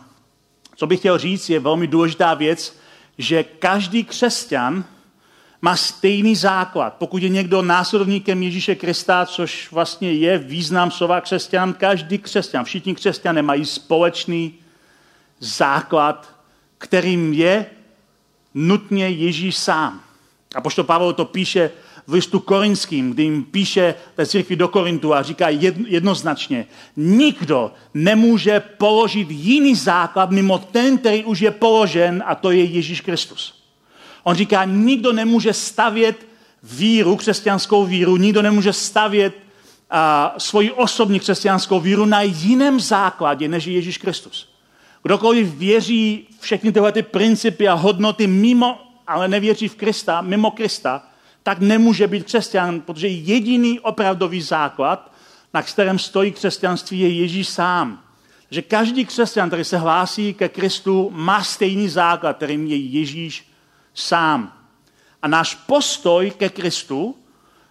Co 0.76 0.88
bych 0.88 1.00
chtěl 1.00 1.18
říct, 1.18 1.50
je 1.50 1.60
velmi 1.60 1.88
důležitá 1.88 2.34
věc, 2.34 2.78
že 3.18 3.44
každý 3.44 4.04
křesťan 4.04 4.84
má 5.62 5.76
stejný 5.76 6.36
základ. 6.36 6.94
Pokud 6.94 7.24
je 7.24 7.30
někdo 7.30 7.62
následovníkem 7.62 8.44
Ježíše 8.44 8.76
Krista, 8.76 9.26
což 9.26 9.72
vlastně 9.72 10.14
je 10.14 10.38
význam 10.38 10.92
slova 10.92 11.22
křesťan, 11.22 11.74
každý 11.74 12.18
křesťan, 12.18 12.66
všichni 12.66 12.96
křesťané 12.96 13.42
mají 13.42 13.66
společný 13.66 14.54
základ, 15.40 16.36
kterým 16.78 17.34
je 17.34 17.66
nutně 18.54 19.10
Ježíš 19.10 19.58
sám. 19.58 20.02
A 20.56 20.62
pošto 20.62 20.84
Pavel 20.84 21.14
to 21.14 21.26
píše 21.26 21.72
v 22.08 22.14
listu 22.14 22.40
korinským, 22.40 23.12
kdy 23.12 23.24
jim 23.24 23.44
píše 23.44 23.96
té 24.16 24.26
církvi 24.26 24.56
do 24.56 24.68
Korintu 24.68 25.14
a 25.14 25.24
říká 25.24 25.50
jednoznačně, 25.88 26.66
nikdo 26.98 27.72
nemůže 27.94 28.60
položit 28.60 29.32
jiný 29.32 29.76
základ 29.76 30.32
mimo 30.32 30.58
ten, 30.58 30.98
který 30.98 31.24
už 31.24 31.40
je 31.40 31.52
položen 31.52 32.24
a 32.26 32.36
to 32.36 32.52
je 32.52 32.64
Ježíš 32.64 33.02
Kristus. 33.02 33.64
On 34.24 34.36
říká, 34.36 34.66
nikdo 34.66 35.14
nemůže 35.14 35.54
stavět 35.54 36.28
víru, 36.64 37.16
křesťanskou 37.16 37.86
víru, 37.86 38.18
nikdo 38.18 38.42
nemůže 38.42 38.74
stavět 38.74 39.36
a, 39.90 40.36
svoji 40.38 40.72
osobní 40.72 41.20
křesťanskou 41.20 41.80
víru 41.80 42.06
na 42.06 42.22
jiném 42.22 42.80
základě, 42.80 43.48
než 43.48 43.66
je 43.66 43.74
Ježíš 43.74 43.98
Kristus. 43.98 44.50
Kdokoliv 45.04 45.56
věří 45.56 46.28
všechny 46.40 46.72
tyhle 46.72 46.92
ty 46.92 47.04
principy 47.04 47.68
a 47.68 47.74
hodnoty 47.74 48.28
mimo, 48.28 48.82
ale 49.08 49.28
nevěří 49.28 49.68
v 49.68 49.76
Krista, 49.76 50.22
mimo 50.22 50.52
Krista, 50.52 51.04
tak 51.46 51.60
nemůže 51.60 52.08
být 52.08 52.26
křesťan, 52.26 52.82
protože 52.82 53.08
jediný 53.08 53.80
opravdový 53.80 54.42
základ, 54.42 55.12
na 55.54 55.62
kterém 55.62 56.00
stojí 56.00 56.32
křesťanství, 56.32 57.00
je 57.00 57.10
Ježíš 57.10 57.50
sám. 57.50 58.04
Že 58.50 58.62
každý 58.62 59.06
křesťan, 59.06 59.50
který 59.50 59.64
se 59.64 59.78
hlásí 59.78 60.34
ke 60.34 60.50
Kristu, 60.50 61.10
má 61.14 61.44
stejný 61.44 61.90
základ, 61.90 62.38
kterým 62.38 62.68
je 62.68 62.78
Ježíš 62.78 63.46
sám. 63.94 64.54
A 65.22 65.28
náš 65.28 65.56
postoj 65.56 66.32
ke 66.32 66.50
Kristu 66.50 67.16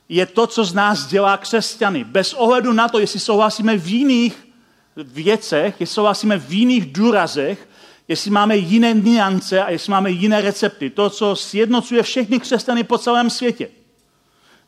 je 0.08 0.26
to, 0.26 0.46
co 0.46 0.64
z 0.64 0.74
nás 0.74 1.06
dělá 1.06 1.36
křesťany. 1.36 2.04
Bez 2.04 2.34
ohledu 2.34 2.72
na 2.72 2.88
to, 2.88 2.98
jestli 2.98 3.20
souhlasíme 3.20 3.78
v 3.78 3.88
jiných 3.88 4.48
věcech, 4.96 5.74
jestli 5.80 5.94
souhlasíme 5.94 6.38
v 6.38 6.52
jiných 6.52 6.92
důrazech, 6.92 7.68
jestli 8.08 8.30
máme 8.30 8.56
jiné 8.56 8.94
niance 8.94 9.62
a 9.62 9.70
jestli 9.70 9.90
máme 9.90 10.10
jiné 10.10 10.40
recepty. 10.40 10.90
To, 10.90 11.10
co 11.10 11.36
sjednocuje 11.36 12.02
všechny 12.02 12.40
křesťany 12.40 12.84
po 12.84 12.98
celém 12.98 13.30
světě. 13.30 13.68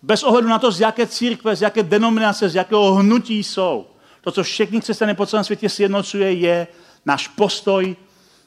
Bez 0.02 0.22
ohledu 0.22 0.48
na 0.48 0.58
to, 0.58 0.70
z 0.70 0.80
jaké 0.80 1.06
církve, 1.06 1.56
z 1.56 1.62
jaké 1.62 1.82
denominace, 1.82 2.48
z 2.48 2.54
jakého 2.54 2.94
hnutí 2.94 3.44
jsou. 3.44 3.86
To, 4.20 4.32
co 4.32 4.42
všechny 4.42 4.80
křesťany 4.80 5.14
po 5.14 5.26
celém 5.26 5.44
světě 5.44 5.68
sjednocuje, 5.68 6.32
je 6.32 6.66
náš 7.06 7.28
postoj 7.28 7.96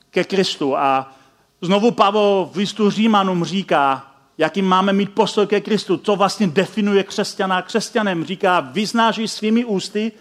ke 0.10 0.24
Kristu. 0.24 0.78
A 0.78 1.16
Znovu 1.62 1.92
Pavel 1.92 2.50
v 2.54 2.58
listu 2.58 2.90
Římanům 2.90 3.46
říká, 3.46 4.12
jakým 4.38 4.66
máme 4.66 4.94
mít 4.94 5.14
postoj 5.14 5.48
ke 5.48 5.62
Kristu, 5.62 5.98
co 5.98 6.16
vlastně 6.16 6.48
definuje 6.48 7.04
křesťana 7.04 7.62
křesťanem. 7.62 8.26
Říká, 8.26 8.60
vyznáš 8.60 9.20
svými 9.26 9.66
ústy, 9.66 10.12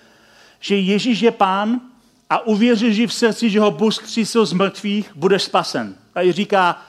že 0.60 0.76
Ježíš 0.76 1.20
je 1.20 1.30
pán 1.30 1.80
a 2.30 2.46
uvěříš 2.46 3.10
v 3.10 3.14
srdci, 3.14 3.50
že 3.50 3.60
ho 3.60 3.70
Bůh 3.70 3.94
zkřísil 3.94 4.46
z 4.46 4.52
mrtvých, 4.52 5.10
budeš 5.14 5.42
spasen. 5.42 5.94
A 6.14 6.32
říká, 6.32 6.82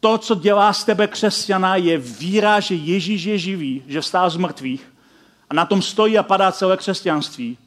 to, 0.00 0.18
co 0.18 0.34
dělá 0.34 0.72
z 0.72 0.84
tebe 0.84 1.06
křesťana, 1.06 1.76
je 1.76 1.98
víra, 1.98 2.60
že 2.60 2.74
Ježíš 2.74 3.24
je 3.24 3.38
živý, 3.38 3.82
že 3.86 4.00
vstál 4.00 4.30
z 4.30 4.36
mrtvých. 4.36 4.92
A 5.50 5.54
na 5.54 5.66
tom 5.66 5.82
stojí 5.82 6.18
a 6.18 6.22
padá 6.22 6.52
celé 6.52 6.76
křesťanství. 6.76 7.58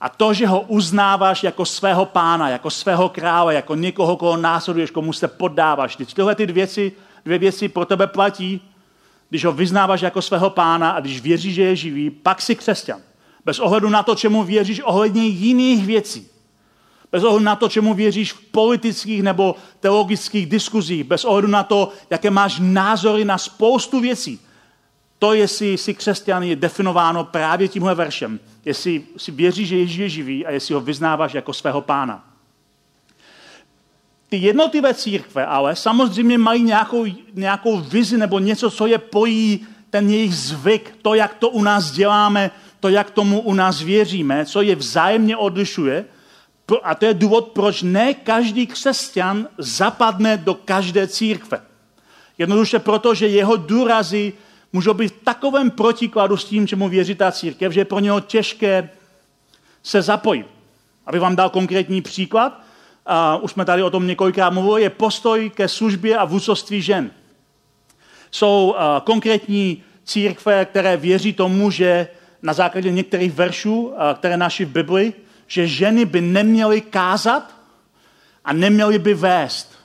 A 0.00 0.08
to, 0.08 0.34
že 0.34 0.46
ho 0.46 0.60
uznáváš 0.60 1.42
jako 1.42 1.64
svého 1.64 2.06
pána, 2.06 2.48
jako 2.48 2.70
svého 2.70 3.08
krále, 3.08 3.54
jako 3.54 3.74
někoho, 3.74 4.16
koho 4.16 4.36
následuješ, 4.36 4.90
komu 4.90 5.12
se 5.12 5.28
poddáváš. 5.28 5.96
Když 5.96 6.14
tyhle 6.14 6.34
ty 6.34 6.46
věci, 6.46 6.92
dvě 7.24 7.38
věci 7.38 7.68
pro 7.68 7.84
tebe 7.84 8.06
platí, 8.06 8.60
když 9.28 9.44
ho 9.44 9.52
vyznáváš 9.52 10.00
jako 10.00 10.22
svého 10.22 10.50
pána 10.50 10.90
a 10.90 11.00
když 11.00 11.20
věříš, 11.20 11.54
že 11.54 11.62
je 11.62 11.76
živý, 11.76 12.10
pak 12.10 12.42
jsi 12.42 12.56
křesťan. 12.56 13.00
Bez 13.44 13.58
ohledu 13.58 13.88
na 13.88 14.02
to, 14.02 14.14
čemu 14.14 14.44
věříš 14.44 14.80
ohledně 14.84 15.26
jiných 15.26 15.86
věcí. 15.86 16.31
Bez 17.12 17.24
ohledu 17.24 17.44
na 17.44 17.56
to, 17.56 17.68
čemu 17.68 17.94
věříš 17.94 18.32
v 18.32 18.40
politických 18.40 19.22
nebo 19.22 19.56
teologických 19.80 20.46
diskuzích. 20.46 21.04
Bez 21.04 21.24
ohledu 21.24 21.48
na 21.48 21.62
to, 21.62 21.92
jaké 22.10 22.30
máš 22.30 22.56
názory 22.60 23.24
na 23.24 23.38
spoustu 23.38 24.00
věcí. 24.00 24.40
To, 25.18 25.34
jestli 25.34 25.78
jsi 25.78 25.94
křesťan, 25.94 26.42
je 26.42 26.56
definováno 26.56 27.24
právě 27.24 27.68
tímhle 27.68 27.94
veršem. 27.94 28.40
Jestli 28.64 29.02
si 29.16 29.30
věříš, 29.30 29.68
že 29.68 29.76
Ježíš 29.76 29.98
je 29.98 30.08
živý 30.08 30.46
a 30.46 30.50
jestli 30.50 30.74
ho 30.74 30.80
vyznáváš 30.80 31.34
jako 31.34 31.52
svého 31.52 31.80
pána. 31.80 32.24
Ty 34.28 34.36
jednotlivé 34.36 34.94
církve 34.94 35.46
ale 35.46 35.76
samozřejmě 35.76 36.38
mají 36.38 36.62
nějakou, 36.62 37.06
nějakou 37.34 37.80
vizi 37.80 38.18
nebo 38.18 38.38
něco, 38.38 38.70
co 38.70 38.86
je 38.86 38.98
pojí 38.98 39.66
ten 39.90 40.10
jejich 40.10 40.36
zvyk, 40.36 40.96
to, 41.02 41.14
jak 41.14 41.34
to 41.34 41.48
u 41.48 41.62
nás 41.62 41.90
děláme, 41.90 42.50
to, 42.80 42.88
jak 42.88 43.10
tomu 43.10 43.40
u 43.40 43.54
nás 43.54 43.80
věříme, 43.80 44.46
co 44.46 44.62
je 44.62 44.76
vzájemně 44.76 45.36
odlišuje. 45.36 46.04
A 46.82 46.94
to 46.94 47.04
je 47.04 47.14
důvod, 47.14 47.48
proč 47.48 47.82
ne 47.82 48.14
každý 48.14 48.66
křesťan 48.66 49.48
zapadne 49.58 50.36
do 50.36 50.54
každé 50.54 51.06
církve. 51.08 51.60
Jednoduše 52.38 52.78
proto, 52.78 53.14
že 53.14 53.28
jeho 53.28 53.56
důrazy 53.56 54.32
můžou 54.72 54.94
být 54.94 55.12
v 55.12 55.24
takovém 55.24 55.70
protikladu 55.70 56.36
s 56.36 56.44
tím, 56.44 56.66
čemu 56.66 56.88
věří 56.88 57.14
ta 57.14 57.32
církev, 57.32 57.72
že 57.72 57.80
je 57.80 57.84
pro 57.84 57.98
něho 57.98 58.20
těžké 58.20 58.90
se 59.82 60.02
zapojit. 60.02 60.46
Aby 61.06 61.18
vám 61.18 61.36
dal 61.36 61.50
konkrétní 61.50 62.02
příklad, 62.02 62.60
uh, 63.36 63.44
už 63.44 63.50
jsme 63.50 63.64
tady 63.64 63.82
o 63.82 63.90
tom 63.90 64.06
několikrát 64.06 64.50
mluvili, 64.50 64.82
je 64.82 64.90
postoj 64.90 65.50
ke 65.50 65.68
službě 65.68 66.16
a 66.16 66.24
vůdcovství 66.24 66.82
žen. 66.82 67.10
Jsou 68.30 68.74
konkrétní 69.04 69.82
církve, 70.04 70.64
které 70.64 70.96
věří 70.96 71.32
tomu, 71.32 71.70
že 71.70 72.08
na 72.42 72.52
základě 72.52 72.90
některých 72.90 73.32
veršů, 73.32 73.94
které 74.14 74.36
naší 74.36 74.64
v 74.64 74.68
Bibli, 74.68 75.12
že 75.52 75.66
ženy 75.66 76.04
by 76.04 76.20
neměly 76.20 76.80
kázat 76.80 77.54
a 78.44 78.52
neměli 78.52 78.98
by 78.98 79.14
vést. 79.14 79.78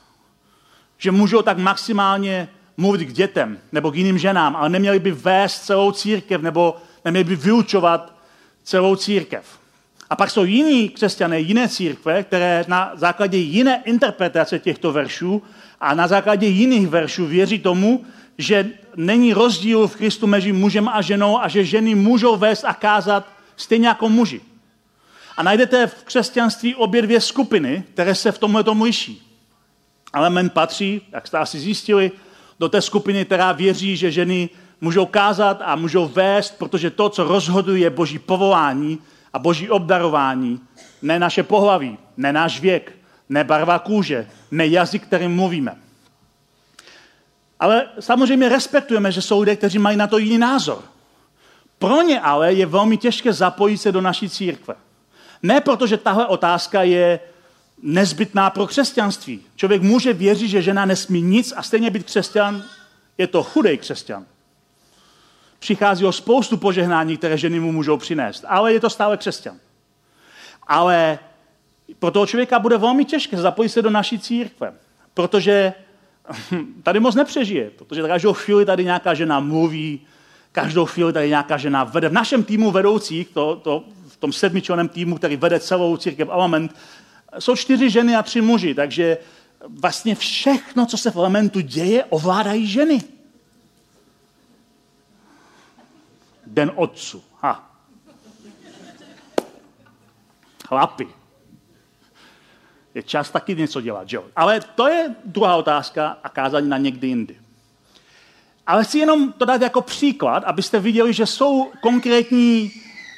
Že 0.98 1.12
můžou 1.12 1.42
tak 1.42 1.58
maximálně 1.58 2.50
mluvit 2.78 3.06
k 3.06 3.14
dětem 3.14 3.60
nebo 3.72 3.92
k 3.92 3.96
jiným 3.96 4.18
ženám, 4.18 4.56
ale 4.56 4.70
neměli 4.70 5.00
by 5.00 5.12
vést 5.12 5.66
celou 5.66 5.92
církev 5.92 6.42
nebo 6.42 6.76
neměli 7.06 7.24
by 7.24 7.36
vyučovat 7.36 8.16
celou 8.64 8.96
církev. 8.96 9.60
A 10.10 10.16
pak 10.16 10.30
jsou 10.32 10.44
jiní 10.44 10.90
křesťané, 10.90 11.40
jiné 11.40 11.68
církve, 11.68 12.24
které 12.24 12.66
na 12.68 12.92
základě 12.96 13.38
jiné 13.38 13.84
interpretace 13.86 14.60
těchto 14.60 14.92
veršů 14.92 15.44
a 15.80 15.94
na 15.94 16.08
základě 16.08 16.48
jiných 16.48 16.88
veršů 16.88 17.26
věří 17.26 17.60
tomu, 17.60 18.06
že 18.38 18.70
není 18.96 19.34
rozdíl 19.34 19.88
v 19.88 19.96
Kristu 19.96 20.28
mezi 20.28 20.52
mužem 20.52 20.88
a 20.88 21.02
ženou 21.02 21.40
a 21.40 21.48
že 21.48 21.66
ženy 21.66 21.96
můžou 21.96 22.38
vést 22.38 22.64
a 22.64 22.74
kázat 22.74 23.28
stejně 23.56 23.88
jako 23.88 24.10
muži. 24.10 24.42
A 25.38 25.44
najdete 25.44 25.88
v 25.88 26.04
křesťanství 26.04 26.76
obě 26.76 27.02
dvě 27.02 27.22
skupiny, 27.22 27.84
které 27.94 28.16
se 28.16 28.32
v 28.32 28.38
tomhle 28.38 28.64
tomu 28.64 28.84
liší. 28.84 29.24
Element 30.14 30.54
patří, 30.54 31.02
jak 31.12 31.28
jste 31.28 31.38
asi 31.38 31.60
zjistili, 31.60 32.12
do 32.60 32.70
té 32.70 32.82
skupiny, 32.82 33.26
která 33.26 33.52
věří, 33.52 33.98
že 33.98 34.12
ženy 34.12 34.50
můžou 34.82 35.06
kázat 35.06 35.62
a 35.66 35.76
můžou 35.76 36.08
vést, 36.08 36.58
protože 36.58 36.90
to, 36.90 37.10
co 37.10 37.24
rozhoduje, 37.24 37.80
je 37.80 37.90
boží 37.90 38.20
povolání 38.20 39.00
a 39.34 39.40
boží 39.40 39.70
obdarování, 39.70 40.62
ne 41.02 41.20
naše 41.20 41.44
pohlaví, 41.44 41.98
ne 42.18 42.34
náš 42.34 42.60
věk, 42.60 42.94
ne 43.30 43.44
barva 43.44 43.80
kůže, 43.80 44.28
ne 44.52 44.68
jazyk, 44.68 45.04
kterým 45.04 45.36
mluvíme. 45.36 45.78
Ale 47.60 47.88
samozřejmě 48.00 48.50
respektujeme, 48.50 49.12
že 49.12 49.22
jsou 49.22 49.40
lidé, 49.40 49.56
kteří 49.56 49.80
mají 49.80 49.98
na 49.98 50.08
to 50.08 50.18
jiný 50.18 50.38
názor. 50.38 50.84
Pro 51.80 52.02
ně 52.02 52.22
ale 52.22 52.54
je 52.54 52.66
velmi 52.66 52.98
těžké 52.98 53.34
zapojit 53.34 53.78
se 53.78 53.92
do 53.92 54.02
naší 54.02 54.30
církve. 54.30 54.76
Ne 55.44 55.62
proto, 55.62 55.88
že 55.88 55.98
tahle 55.98 56.26
otázka 56.26 56.84
je 56.84 57.20
nezbytná 57.82 58.50
pro 58.50 58.68
křesťanství. 58.68 59.42
Člověk 59.56 59.82
může 59.82 60.14
věřit, 60.14 60.48
že 60.48 60.62
žena 60.62 60.86
nesmí 60.86 61.22
nic 61.22 61.54
a 61.56 61.64
stejně 61.64 61.90
být 61.90 62.04
křesťan, 62.04 62.64
je 63.18 63.28
to 63.28 63.44
chudej 63.44 63.78
křesťan. 63.78 64.26
Přichází 65.60 66.06
o 66.06 66.12
spoustu 66.12 66.58
požehnání, 66.58 67.18
které 67.18 67.38
ženy 67.38 67.60
mu 67.60 67.72
můžou 67.72 67.98
přinést, 67.98 68.46
ale 68.48 68.74
je 68.74 68.80
to 68.80 68.90
stále 68.90 69.18
křesťan. 69.18 69.58
Ale 70.68 71.20
pro 72.00 72.12
toho 72.12 72.26
člověka 72.26 72.60
bude 72.60 72.78
velmi 72.78 73.06
těžké 73.06 73.38
zapojit 73.38 73.70
se 73.70 73.82
do 73.82 73.90
naší 73.90 74.20
církve, 74.20 74.74
protože 75.14 75.74
tady 76.84 77.00
moc 77.00 77.16
nepřežije, 77.16 77.70
protože 77.70 78.02
každou 78.02 78.34
chvíli 78.34 78.66
tady 78.66 78.84
nějaká 78.84 79.14
žena 79.14 79.40
mluví, 79.40 80.02
každou 80.52 80.86
chvíli 80.86 81.14
tady 81.14 81.30
nějaká 81.30 81.58
žena 81.58 81.84
vede. 81.84 82.10
V 82.10 82.14
našem 82.14 82.44
týmu 82.44 82.72
vedoucích, 82.72 83.30
to, 83.30 83.56
to, 83.56 83.84
tom 84.20 84.34
sedmičleném 84.34 84.90
týmu, 84.90 85.16
který 85.16 85.36
vede 85.36 85.60
celou 85.60 85.98
církev 85.98 86.30
Element, 86.30 86.76
jsou 87.40 87.56
čtyři 87.56 87.90
ženy 87.90 88.16
a 88.16 88.24
tři 88.24 88.42
muži, 88.42 88.76
takže 88.76 89.18
vlastně 89.68 90.16
všechno, 90.16 90.86
co 90.86 90.98
se 90.98 91.12
v 91.12 91.16
Elementu 91.16 91.60
děje, 91.60 92.06
ovládají 92.06 92.68
ženy. 92.68 93.04
Den 96.48 96.72
otců. 96.76 97.24
Ha. 97.42 97.78
Chlapi. 100.68 101.08
Je 102.96 103.04
čas 103.04 103.30
taky 103.30 103.56
něco 103.56 103.82
dělat, 103.82 104.14
jo? 104.14 104.26
Ale 104.36 104.62
to 104.76 104.88
je 104.88 105.16
druhá 105.26 105.56
otázka 105.56 106.18
a 106.24 106.30
kázání 106.30 106.70
na 106.70 106.78
někdy 106.78 107.08
jindy. 107.08 107.38
Ale 108.68 108.84
chci 108.84 109.00
jenom 109.00 109.32
to 109.32 109.46
dát 109.46 109.62
jako 109.62 109.82
příklad, 109.82 110.44
abyste 110.44 110.80
viděli, 110.80 111.14
že 111.14 111.26
jsou 111.26 111.72
konkrétní 111.82 112.72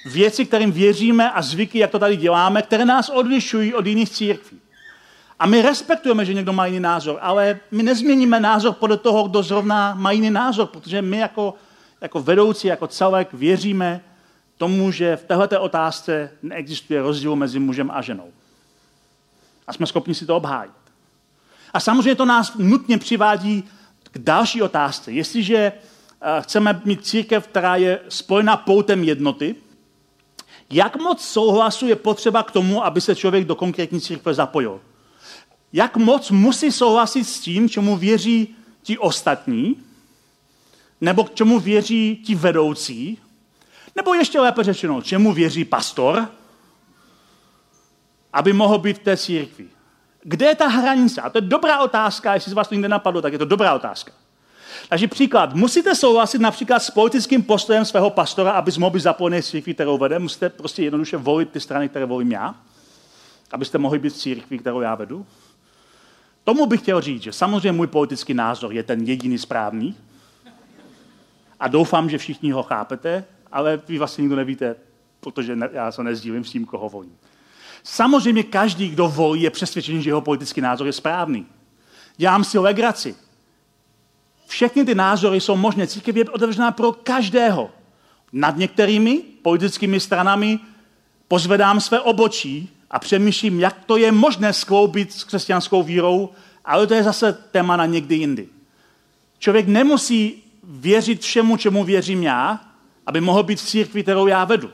věci, 0.05 0.45
kterým 0.45 0.71
věříme 0.71 1.31
a 1.31 1.41
zvyky, 1.41 1.79
jak 1.79 1.91
to 1.91 1.99
tady 1.99 2.17
děláme, 2.17 2.61
které 2.61 2.85
nás 2.85 3.09
odlišují 3.09 3.73
od 3.73 3.85
jiných 3.85 4.09
církví. 4.09 4.59
A 5.39 5.45
my 5.45 5.61
respektujeme, 5.61 6.25
že 6.25 6.33
někdo 6.33 6.53
má 6.53 6.65
jiný 6.65 6.79
názor, 6.79 7.17
ale 7.21 7.59
my 7.71 7.83
nezměníme 7.83 8.39
názor 8.39 8.73
podle 8.73 8.97
toho, 8.97 9.27
kdo 9.27 9.43
zrovna 9.43 9.95
má 9.95 10.11
jiný 10.11 10.31
názor, 10.31 10.67
protože 10.67 11.01
my 11.01 11.17
jako, 11.17 11.53
jako 12.01 12.21
vedoucí, 12.21 12.67
jako 12.67 12.87
celek 12.87 13.33
věříme 13.33 14.01
tomu, 14.57 14.91
že 14.91 15.15
v 15.15 15.23
této 15.23 15.61
otázce 15.61 16.31
neexistuje 16.41 17.01
rozdíl 17.01 17.35
mezi 17.35 17.59
mužem 17.59 17.91
a 17.91 18.01
ženou. 18.01 18.31
A 19.67 19.73
jsme 19.73 19.85
schopni 19.85 20.15
si 20.15 20.25
to 20.25 20.37
obhájit. 20.37 20.73
A 21.73 21.79
samozřejmě 21.79 22.15
to 22.15 22.25
nás 22.25 22.55
nutně 22.55 22.97
přivádí 22.97 23.63
k 24.11 24.17
další 24.17 24.61
otázce. 24.61 25.11
Jestliže 25.11 25.57
eh, 25.57 26.41
chceme 26.41 26.81
mít 26.85 27.05
církev, 27.05 27.47
která 27.47 27.75
je 27.75 27.99
spojena 28.09 28.57
poutem 28.57 29.03
jednoty, 29.03 29.55
jak 30.69 30.95
moc 30.95 31.25
souhlasu 31.25 31.87
je 31.87 31.95
potřeba 31.95 32.43
k 32.43 32.51
tomu, 32.51 32.85
aby 32.85 33.01
se 33.01 33.15
člověk 33.15 33.45
do 33.45 33.55
konkrétní 33.55 34.01
církve 34.01 34.33
zapojil? 34.33 34.81
Jak 35.73 35.97
moc 35.97 36.31
musí 36.31 36.71
souhlasit 36.71 37.23
s 37.23 37.39
tím, 37.39 37.69
čemu 37.69 37.97
věří 37.97 38.55
ti 38.83 38.97
ostatní, 38.97 39.83
nebo 41.01 41.23
k 41.23 41.35
čemu 41.35 41.59
věří 41.59 42.23
ti 42.25 42.35
vedoucí, 42.35 43.17
nebo 43.95 44.13
ještě 44.13 44.39
lépe 44.39 44.63
řečeno, 44.63 45.01
čemu 45.01 45.33
věří 45.33 45.65
pastor, 45.65 46.27
aby 48.33 48.53
mohl 48.53 48.77
být 48.77 48.97
v 48.97 49.03
té 49.03 49.17
církvi. 49.17 49.67
Kde 50.21 50.45
je 50.45 50.55
ta 50.55 50.67
hranice? 50.67 51.21
A 51.21 51.29
to 51.29 51.37
je 51.37 51.41
dobrá 51.41 51.79
otázka, 51.79 52.33
jestli 52.33 52.51
z 52.51 52.53
vás 52.53 52.67
to 52.67 52.75
někde 52.75 52.89
napadlo, 52.89 53.21
tak 53.21 53.33
je 53.33 53.39
to 53.39 53.45
dobrá 53.45 53.73
otázka. 53.73 54.11
Takže 54.89 55.07
příklad. 55.07 55.53
Musíte 55.53 55.95
souhlasit 55.95 56.41
například 56.41 56.79
s 56.79 56.89
politickým 56.89 57.43
postojem 57.43 57.85
svého 57.85 58.09
pastora, 58.09 58.51
aby 58.51 58.71
mohl 58.79 58.93
být 58.93 58.99
zapojený 58.99 59.41
v 59.41 59.45
církvi, 59.45 59.73
kterou 59.73 59.97
vede. 59.97 60.19
Musíte 60.19 60.49
prostě 60.49 60.83
jednoduše 60.83 61.17
volit 61.17 61.49
ty 61.49 61.59
strany, 61.59 61.89
které 61.89 62.05
volím 62.05 62.31
já, 62.31 62.55
abyste 63.51 63.77
mohli 63.77 63.99
být 63.99 64.13
v 64.13 64.17
církvi, 64.17 64.59
kterou 64.59 64.81
já 64.81 64.95
vedu. 64.95 65.25
Tomu 66.43 66.65
bych 66.65 66.81
chtěl 66.81 67.01
říct, 67.01 67.23
že 67.23 67.33
samozřejmě 67.33 67.71
můj 67.71 67.87
politický 67.87 68.33
názor 68.33 68.73
je 68.73 68.83
ten 68.83 69.01
jediný 69.01 69.37
správný 69.37 69.95
a 71.59 71.67
doufám, 71.67 72.09
že 72.09 72.17
všichni 72.17 72.51
ho 72.51 72.63
chápete, 72.63 73.23
ale 73.51 73.81
vy 73.87 73.97
vlastně 73.97 74.21
nikdo 74.21 74.35
nevíte, 74.35 74.75
protože 75.19 75.57
já 75.71 75.91
se 75.91 76.03
nezdílím 76.03 76.43
s 76.43 76.51
tím, 76.51 76.65
koho 76.65 76.89
volím. 76.89 77.17
Samozřejmě 77.83 78.43
každý, 78.43 78.89
kdo 78.89 79.07
volí, 79.07 79.41
je 79.41 79.49
přesvědčený, 79.49 80.03
že 80.03 80.09
jeho 80.09 80.21
politický 80.21 80.61
názor 80.61 80.87
je 80.87 80.93
správný. 80.93 81.45
Dělám 82.17 82.43
si 82.43 82.59
legraci. 82.59 83.15
Všechny 84.49 84.85
ty 84.85 84.95
názory 84.95 85.41
jsou 85.41 85.55
možné. 85.55 85.87
Církev 85.87 86.15
je 86.15 86.25
otevřená 86.25 86.71
pro 86.71 86.91
každého. 86.91 87.69
Nad 88.33 88.57
některými 88.57 89.17
politickými 89.41 89.99
stranami 89.99 90.59
pozvedám 91.27 91.81
své 91.81 91.99
obočí 91.99 92.69
a 92.91 92.99
přemýšlím, 92.99 93.59
jak 93.59 93.85
to 93.85 93.97
je 93.97 94.11
možné 94.11 94.53
skloubit 94.53 95.13
s 95.13 95.23
křesťanskou 95.23 95.83
vírou, 95.83 96.29
ale 96.65 96.87
to 96.87 96.93
je 96.93 97.03
zase 97.03 97.33
téma 97.33 97.77
na 97.77 97.85
někdy 97.85 98.15
jindy. 98.15 98.47
Člověk 99.39 99.67
nemusí 99.67 100.43
věřit 100.63 101.21
všemu, 101.21 101.57
čemu 101.57 101.83
věřím 101.83 102.23
já, 102.23 102.61
aby 103.05 103.21
mohl 103.21 103.43
být 103.43 103.59
v 103.59 103.65
církvi, 103.65 104.03
kterou 104.03 104.27
já 104.27 104.45
vedu. 104.45 104.69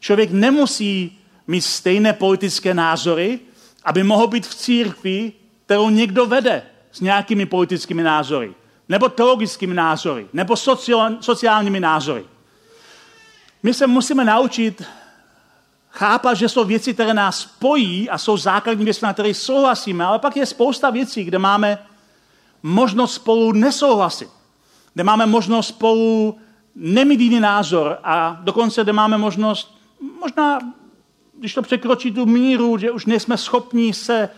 Člověk 0.00 0.30
nemusí 0.30 1.18
mít 1.46 1.60
stejné 1.60 2.12
politické 2.12 2.74
názory, 2.74 3.40
aby 3.84 4.02
mohl 4.02 4.26
být 4.26 4.46
v 4.46 4.54
církvi, 4.54 5.32
kterou 5.64 5.90
někdo 5.90 6.26
vede 6.26 6.62
s 6.92 7.00
nějakými 7.00 7.46
politickými 7.46 8.02
názory 8.02 8.54
nebo 8.88 9.08
teologickými 9.08 9.74
názory, 9.74 10.26
nebo 10.32 10.56
sociálními 11.20 11.80
názory. 11.80 12.24
My 13.62 13.74
se 13.74 13.86
musíme 13.86 14.24
naučit 14.24 14.82
chápat, 15.90 16.34
že 16.34 16.48
jsou 16.48 16.64
věci, 16.64 16.94
které 16.94 17.14
nás 17.14 17.38
spojí 17.38 18.10
a 18.10 18.18
jsou 18.18 18.36
základní 18.36 18.84
věci, 18.84 19.04
na 19.04 19.12
které 19.12 19.34
souhlasíme, 19.34 20.04
ale 20.04 20.18
pak 20.18 20.36
je 20.36 20.46
spousta 20.46 20.90
věcí, 20.90 21.24
kde 21.24 21.38
máme 21.38 21.78
možnost 22.62 23.14
spolu 23.14 23.52
nesouhlasit, 23.52 24.28
kde 24.94 25.04
máme 25.04 25.26
možnost 25.26 25.68
spolu 25.68 26.38
nemít 26.74 27.20
jiný 27.20 27.40
názor 27.40 27.98
a 28.04 28.38
dokonce, 28.42 28.82
kde 28.82 28.92
máme 28.92 29.18
možnost, 29.18 29.78
možná, 30.20 30.58
když 31.38 31.54
to 31.54 31.62
překročí 31.62 32.12
tu 32.12 32.26
míru, 32.26 32.78
že 32.78 32.90
už 32.90 33.06
nejsme 33.06 33.36
schopni 33.36 33.94
se 33.94 34.28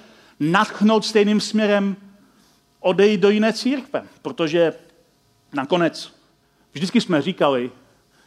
natchnout 0.41 1.05
stejným 1.05 1.41
směrem, 1.41 1.97
odejít 2.81 3.21
do 3.21 3.31
jiné 3.31 3.53
církve, 3.53 4.03
protože 4.23 4.73
nakonec 5.53 6.13
vždycky 6.73 7.01
jsme 7.01 7.23
říkali, 7.23 7.71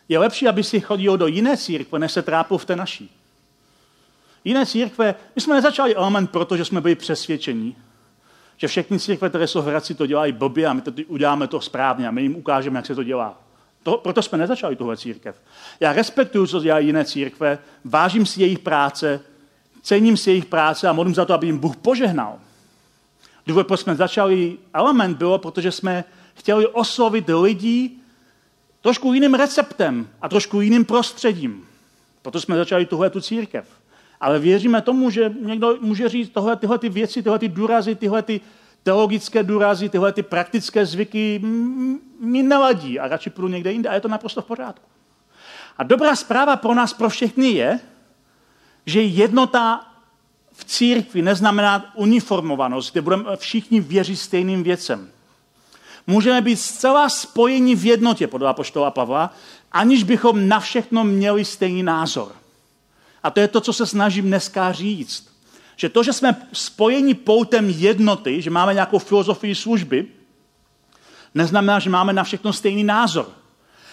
je 0.09 0.19
lepší, 0.19 0.47
aby 0.47 0.63
si 0.63 0.79
chodil 0.79 1.17
do 1.17 1.27
jiné 1.27 1.57
církve, 1.57 1.99
než 1.99 2.11
se 2.11 2.21
trápil 2.21 2.57
v 2.57 2.65
té 2.65 2.75
naší. 2.75 3.17
Jiné 4.43 4.65
církve, 4.65 5.15
my 5.35 5.41
jsme 5.41 5.55
nezačali 5.55 5.95
element 5.95 6.31
proto, 6.31 6.57
že 6.57 6.65
jsme 6.65 6.81
byli 6.81 6.95
přesvědčení, 6.95 7.75
že 8.57 8.67
všechny 8.67 8.99
církve, 8.99 9.29
které 9.29 9.47
jsou 9.47 9.61
v 9.61 9.65
Hradci, 9.65 9.95
to 9.95 10.05
dělají 10.05 10.31
blbě 10.31 10.67
a 10.67 10.73
my 10.73 10.81
to 10.81 10.91
uděláme 11.07 11.47
to 11.47 11.61
správně 11.61 12.07
a 12.07 12.11
my 12.11 12.21
jim 12.21 12.35
ukážeme, 12.35 12.79
jak 12.79 12.85
se 12.85 12.95
to 12.95 13.03
dělá. 13.03 13.41
To, 13.83 13.97
proto 13.97 14.21
jsme 14.21 14.37
nezačali 14.37 14.75
tuhle 14.75 14.97
církev. 14.97 15.41
Já 15.79 15.93
respektuju, 15.93 16.47
co 16.47 16.59
dělají 16.59 16.87
jiné 16.87 17.05
církve, 17.05 17.59
vážím 17.85 18.25
si 18.25 18.41
jejich 18.41 18.59
práce, 18.59 19.19
cením 19.81 20.17
si 20.17 20.29
jejich 20.29 20.45
práce 20.45 20.87
a 20.87 20.93
modlím 20.93 21.15
za 21.15 21.25
to, 21.25 21.33
aby 21.33 21.47
jim 21.47 21.57
Bůh 21.57 21.77
požehnal. 21.77 22.39
Důvod, 23.47 23.67
proč 23.67 23.79
jsme 23.79 23.95
začali 23.95 24.57
element, 24.73 25.17
bylo, 25.17 25.37
protože 25.37 25.71
jsme 25.71 26.03
chtěli 26.33 26.67
oslovit 26.67 27.25
lidi 27.41 27.91
trošku 28.81 29.13
jiným 29.13 29.33
receptem 29.33 30.07
a 30.21 30.29
trošku 30.29 30.61
jiným 30.61 30.85
prostředím. 30.85 31.67
Proto 32.21 32.41
jsme 32.41 32.55
začali 32.55 32.85
tuhle 32.85 33.09
tu 33.09 33.21
církev. 33.21 33.81
ale 34.21 34.39
věříme 34.39 34.81
tomu, 34.81 35.09
že 35.09 35.33
někdo 35.41 35.77
může 35.81 36.09
říct 36.09 36.29
tohle, 36.29 36.55
tyhle 36.55 36.79
ty 36.79 36.89
věci, 36.89 37.23
tyhle 37.23 37.39
ty 37.39 37.49
důrazy, 37.49 37.95
tyhle 37.95 38.21
ty 38.21 38.41
teologické 38.83 39.43
důrazy, 39.43 39.89
tyhle 39.89 40.13
ty 40.13 40.23
praktické 40.23 40.85
zvyky 40.85 41.39
mi 42.19 42.43
nevadí 42.43 42.99
a 42.99 43.07
radši 43.07 43.29
půjdu 43.29 43.47
někde 43.47 43.71
jinde 43.71 43.89
a 43.89 43.93
je 43.93 44.01
to 44.01 44.07
naprosto 44.07 44.41
v 44.41 44.45
pořádku. 44.45 44.85
A 45.77 45.83
dobrá 45.83 46.15
zpráva 46.15 46.55
pro 46.55 46.73
nás, 46.73 46.93
pro 46.93 47.09
všechny 47.09 47.47
je, 47.47 47.79
že 48.85 49.01
jednota 49.01 49.90
v 50.53 50.65
církvi 50.65 51.21
neznamená 51.21 51.91
uniformovanost, 51.95 52.91
kde 52.91 53.01
budeme 53.01 53.37
všichni 53.37 53.79
věřit 53.79 54.15
stejným 54.15 54.63
věcem. 54.63 55.09
Můžeme 56.07 56.41
být 56.41 56.55
zcela 56.55 57.09
spojeni 57.09 57.75
v 57.75 57.85
jednotě, 57.85 58.27
podle 58.27 58.49
apoštola 58.49 58.91
Pavla, 58.91 59.33
aniž 59.71 60.03
bychom 60.03 60.47
na 60.47 60.59
všechno 60.59 61.03
měli 61.03 61.45
stejný 61.45 61.83
názor. 61.83 62.31
A 63.23 63.31
to 63.31 63.39
je 63.39 63.47
to, 63.47 63.61
co 63.61 63.73
se 63.73 63.85
snažím 63.85 64.25
dneska 64.25 64.71
říct. 64.71 65.31
Že 65.75 65.89
to, 65.89 66.03
že 66.03 66.13
jsme 66.13 66.47
spojeni 66.53 67.13
poutem 67.13 67.69
jednoty, 67.69 68.41
že 68.41 68.49
máme 68.49 68.73
nějakou 68.73 68.99
filozofii 68.99 69.55
služby, 69.55 70.07
neznamená, 71.35 71.79
že 71.79 71.89
máme 71.89 72.13
na 72.13 72.23
všechno 72.23 72.53
stejný 72.53 72.83
názor. 72.83 73.29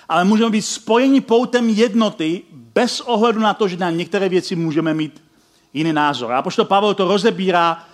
Ale 0.09 0.25
můžeme 0.25 0.51
být 0.51 0.63
spojeni 0.63 1.21
poutem 1.21 1.69
jednoty 1.69 2.43
bez 2.53 3.01
ohledu 3.01 3.41
na 3.41 3.55
to, 3.55 3.69
že 3.69 3.77
na 3.77 3.91
některé 3.91 4.29
věci 4.29 4.57
můžeme 4.57 4.95
mít 4.95 5.23
jiný 5.73 5.93
názor. 5.93 6.33
A 6.33 6.43
pošto 6.43 6.65
Pavel 6.65 6.95
to 6.95 7.09
rozebírá 7.09 7.85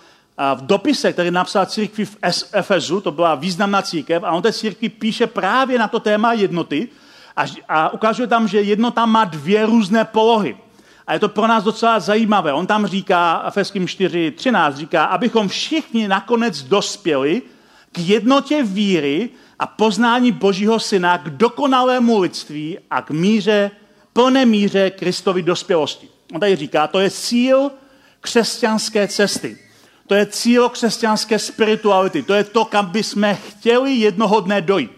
v 0.55 0.61
dopise, 0.65 1.13
který 1.13 1.31
napsal 1.31 1.65
církvi 1.65 2.05
v 2.05 2.17
Efezu, 2.51 3.01
to 3.01 3.11
byla 3.11 3.35
významná 3.35 3.81
církev, 3.81 4.23
a 4.23 4.31
on 4.31 4.41
té 4.41 4.53
církvi 4.53 4.89
píše 4.89 5.27
právě 5.27 5.79
na 5.79 5.87
to 5.87 5.99
téma 5.99 6.33
jednoty 6.33 6.87
a, 7.35 7.45
a 7.69 7.89
ukazuje 7.89 8.27
tam, 8.27 8.47
že 8.47 8.61
jednota 8.61 9.05
má 9.05 9.25
dvě 9.25 9.65
různé 9.65 10.05
polohy. 10.05 10.57
A 11.07 11.13
je 11.13 11.19
to 11.19 11.29
pro 11.29 11.47
nás 11.47 11.63
docela 11.63 11.99
zajímavé. 11.99 12.53
On 12.53 12.67
tam 12.67 12.85
říká, 12.85 13.43
Efeským 13.47 13.85
4.13 13.85 14.73
říká, 14.73 15.05
abychom 15.05 15.47
všichni 15.47 16.07
nakonec 16.07 16.63
dospěli 16.63 17.41
k 17.91 17.99
jednotě 17.99 18.63
víry 18.63 19.29
a 19.59 19.67
poznání 19.67 20.31
Božího 20.31 20.79
Syna, 20.79 21.17
k 21.17 21.29
dokonalému 21.29 22.19
lidství 22.19 22.77
a 22.91 23.01
k 23.01 23.11
míře, 23.11 23.71
plné 24.13 24.45
míře 24.45 24.89
Kristovy 24.89 25.41
dospělosti. 25.41 26.14
On 26.35 26.39
tady 26.39 26.55
říká, 26.55 26.87
to 26.87 26.99
je 26.99 27.11
cíl 27.11 27.71
křesťanské 28.21 29.07
cesty. 29.07 29.57
To 30.07 30.15
je 30.15 30.25
cíl 30.25 30.69
křesťanské 30.69 31.39
spirituality. 31.39 32.23
To 32.23 32.33
je 32.33 32.43
to, 32.43 32.65
kam 32.65 32.85
bychom 32.85 33.35
chtěli 33.35 33.93
jednoho 33.93 34.39
dne 34.39 34.61
dojít. 34.61 34.91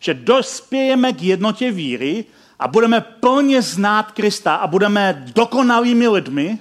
Že 0.00 0.14
dospějeme 0.14 1.12
k 1.12 1.22
jednotě 1.22 1.70
víry 1.70 2.24
a 2.58 2.68
budeme 2.68 3.00
plně 3.00 3.62
znát 3.62 4.12
Krista 4.12 4.54
a 4.54 4.66
budeme 4.66 5.24
dokonalými 5.34 6.08
lidmi 6.08 6.58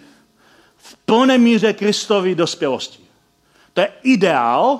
v 0.77 0.95
plné 0.95 1.37
míře 1.37 1.73
Kristovy 1.73 2.35
dospělosti. 2.35 3.03
To 3.73 3.81
je 3.81 3.91
ideál, 4.03 4.79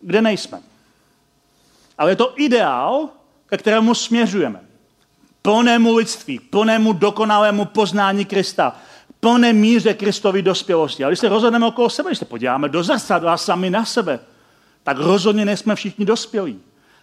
kde 0.00 0.22
nejsme. 0.22 0.62
Ale 1.98 2.10
je 2.10 2.16
to 2.16 2.34
ideál, 2.36 3.08
ke 3.46 3.56
kterému 3.56 3.94
směřujeme. 3.94 4.65
Plnému 5.46 5.96
lidství, 5.96 6.38
plnému 6.38 6.92
dokonalému 6.92 7.64
poznání 7.64 8.24
Krista, 8.24 8.76
plné 9.20 9.52
míře 9.52 9.94
Kristovy 9.94 10.42
dospělosti. 10.42 11.04
Ale 11.04 11.10
když 11.10 11.18
se 11.18 11.28
rozhodneme 11.28 11.66
okolo 11.66 11.90
sebe, 11.90 12.10
když 12.10 12.18
se 12.18 12.24
podíváme 12.24 12.68
do 12.68 12.82
zrcadla 12.82 13.36
sami 13.36 13.70
na 13.70 13.84
sebe, 13.84 14.18
tak 14.82 14.98
rozhodně 14.98 15.44
nejsme 15.44 15.74
všichni 15.74 16.04
dospělí. 16.04 16.58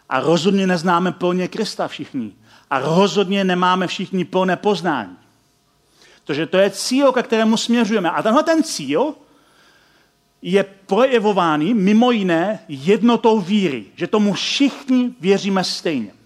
A 0.10 0.20
rozhodně 0.20 0.68
neznáme 0.68 1.12
plně 1.12 1.48
Krista 1.48 1.88
všichni. 1.88 2.32
A 2.70 2.80
rozhodně 2.80 3.44
nemáme 3.44 3.88
všichni 3.88 4.26
plné 4.26 4.56
poznání. 4.56 5.18
Takže 6.24 6.46
to 6.46 6.58
je 6.58 6.70
cíl, 6.70 7.12
ke 7.12 7.24
kterému 7.24 7.58
směřujeme. 7.58 8.12
A 8.12 8.24
tenhle 8.24 8.44
ten 8.44 8.64
cíl 8.64 9.14
je 10.42 10.66
projevovaný 10.86 11.74
mimo 11.74 12.12
jiné 12.12 12.60
jednotou 12.68 13.40
víry, 13.40 13.86
že 13.96 14.08
tomu 14.08 14.34
všichni 14.34 15.14
věříme 15.20 15.64
stejně. 15.64 16.23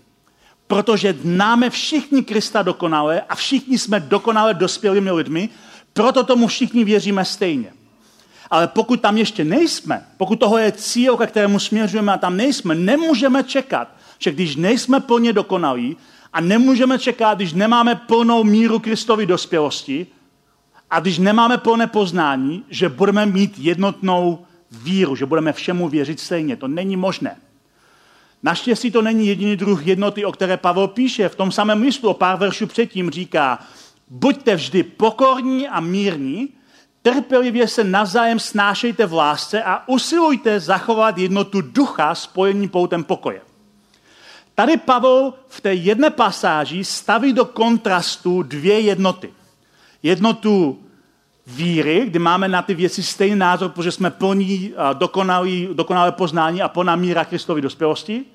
Protože 0.68 1.16
známe 1.22 1.70
všichni 1.70 2.24
Krista 2.24 2.62
dokonale 2.62 3.22
a 3.22 3.36
všichni 3.36 3.78
jsme 3.78 4.00
dokonale 4.00 4.54
dospělými 4.54 5.12
lidmi, 5.12 5.50
proto 5.94 6.24
tomu 6.24 6.48
všichni 6.48 6.84
věříme 6.84 7.26
stejně. 7.26 7.74
Ale 8.52 8.68
pokud 8.68 9.02
tam 9.02 9.18
ještě 9.18 9.44
nejsme, 9.44 10.06
pokud 10.18 10.40
toho 10.40 10.58
je 10.58 10.72
cíl, 10.72 11.18
ke 11.18 11.28
kterému 11.28 11.60
směřujeme 11.60 12.14
a 12.14 12.18
tam 12.18 12.38
nejsme, 12.38 12.76
nemůžeme 12.76 13.44
čekat, 13.44 13.88
že 14.20 14.32
když 14.32 14.56
nejsme 14.56 15.00
plně 15.00 15.34
dokonalí 15.34 15.98
a 16.34 16.42
nemůžeme 16.42 17.00
čekat, 17.00 17.38
když 17.38 17.54
nemáme 17.54 17.96
plnou 17.96 18.44
míru 18.44 18.80
Kristovy 18.80 19.26
dospělosti 19.26 20.08
a 20.90 21.00
když 21.00 21.18
nemáme 21.18 21.58
plné 21.58 21.88
poznání, 21.88 22.64
že 22.70 22.90
budeme 22.90 23.26
mít 23.26 23.54
jednotnou 23.58 24.46
víru, 24.72 25.16
že 25.16 25.26
budeme 25.26 25.54
všemu 25.54 25.90
věřit 25.90 26.20
stejně. 26.20 26.56
To 26.56 26.68
není 26.68 26.96
možné. 26.98 27.36
Naštěstí 28.48 28.92
to 28.92 29.02
není 29.02 29.28
jediný 29.28 29.56
druh 29.56 29.88
jednoty, 29.88 30.26
o 30.26 30.32
které 30.32 30.58
Pavel 30.58 30.88
píše. 30.88 31.30
V 31.30 31.36
tom 31.36 31.52
samém 31.52 31.82
listu 31.82 32.10
o 32.10 32.14
pár 32.14 32.38
veršů 32.38 32.68
předtím 32.68 33.10
říká, 33.10 33.60
buďte 34.10 34.56
vždy 34.56 34.84
pokorní 34.84 35.68
a 35.68 35.80
mírní, 35.80 36.50
trpělivě 37.02 37.68
se 37.68 37.84
navzájem 37.84 38.40
snášejte 38.40 39.06
v 39.06 39.14
lásce 39.14 39.64
a 39.64 39.88
usilujte 39.88 40.60
zachovat 40.60 41.18
jednotu 41.18 41.62
ducha 41.62 42.16
spojení 42.16 42.68
poutem 42.68 43.04
pokoje. 43.04 43.42
Tady 44.56 44.78
Pavel 44.78 45.34
v 45.48 45.62
té 45.62 45.74
jedné 45.74 46.10
pasáži 46.10 46.84
staví 46.84 47.34
do 47.34 47.46
kontrastu 47.46 48.44
dvě 48.44 48.80
jednoty. 48.80 49.34
Jednotu 50.04 50.80
víry, 51.48 52.04
kdy 52.06 52.20
máme 52.20 52.48
na 52.48 52.62
ty 52.62 52.74
věci 52.74 53.04
stejný 53.04 53.36
názor, 53.36 53.72
protože 53.72 53.92
jsme 53.92 54.12
plní 54.12 54.74
dokonalý, 54.94 55.70
dokonalé 55.74 56.12
poznání 56.12 56.62
a 56.62 56.70
plná 56.70 56.96
míra 56.96 57.26
Kristovy 57.26 57.62
dospělosti. 57.62 58.26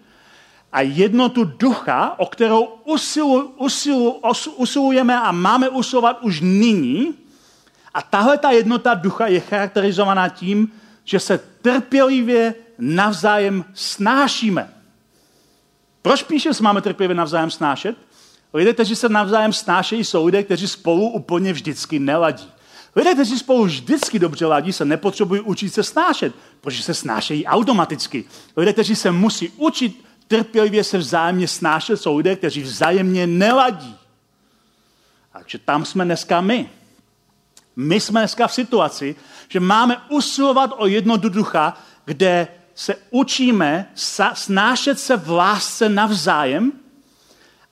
A 0.73 0.81
jednotu 0.81 1.45
ducha, 1.45 2.15
o 2.19 2.27
kterou 2.27 2.65
usilu, 2.85 3.55
usilu, 3.57 4.21
usilujeme 4.57 5.21
a 5.21 5.33
máme 5.33 5.69
usilovat 5.69 6.23
už 6.23 6.41
nyní. 6.41 7.15
A 7.95 8.03
tahle 8.03 8.39
ta 8.39 8.51
jednota 8.51 8.95
ducha 8.95 9.27
je 9.27 9.41
charakterizovaná 9.41 10.29
tím, 10.29 10.73
že 11.05 11.21
se 11.21 11.39
trpělivě 11.39 12.55
navzájem 12.79 13.65
snášíme. 13.75 14.75
Proč 16.03 16.23
píše, 16.23 16.49
že 16.49 16.55
se 16.55 16.63
máme 16.63 16.81
trpělivě 16.81 17.15
navzájem 17.15 17.51
snášet? 17.51 17.97
Lidé, 18.55 18.73
kteří 18.73 18.97
se 18.97 19.09
navzájem 19.09 19.53
snášejí, 19.53 20.05
jsou 20.05 20.27
lidé, 20.27 20.43
kteří 20.43 20.69
spolu 20.69 21.09
úplně 21.09 21.53
vždycky 21.53 21.99
neladí. 21.99 22.49
Lidé, 22.97 23.15
kteří 23.15 23.39
spolu 23.39 23.65
vždycky 23.65 24.19
dobře 24.19 24.47
ladí, 24.47 24.73
se 24.73 24.85
nepotřebují 24.85 25.41
učit 25.41 25.75
se 25.75 25.83
snášet, 25.83 26.35
protože 26.61 26.83
se 26.83 26.95
snášejí 26.95 27.47
automaticky. 27.47 28.25
Lidé, 28.57 28.73
kteří 28.73 28.97
se 28.97 29.11
musí 29.11 29.49
učit 29.49 30.05
trpělivě 30.29 30.85
se 30.85 30.99
vzájemně 30.99 31.49
snášet, 31.49 31.97
jsou 31.97 32.17
lidé, 32.17 32.37
kteří 32.37 32.63
vzájemně 32.63 33.27
neladí. 33.27 33.97
Takže 35.33 35.59
tam 35.59 35.85
jsme 35.85 36.05
dneska 36.05 36.41
my. 36.41 36.71
My 37.77 38.01
jsme 38.01 38.21
dneska 38.21 38.47
v 38.47 38.55
situaci, 38.55 39.17
že 39.49 39.61
máme 39.61 39.97
usilovat 40.09 40.71
o 40.77 40.87
jednotu 40.87 41.29
ducha, 41.29 41.77
kde 42.05 42.49
se 42.75 42.95
učíme 43.11 43.91
snášet 44.35 44.99
se 44.99 45.17
v 45.17 45.31
lásce 45.31 45.89
navzájem 45.89 46.73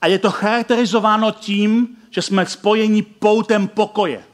a 0.00 0.06
je 0.06 0.18
to 0.18 0.30
charakterizováno 0.30 1.30
tím, 1.30 1.96
že 2.10 2.22
jsme 2.22 2.46
spojeni 2.46 3.02
poutem 3.02 3.68
pokoje. 3.68 4.24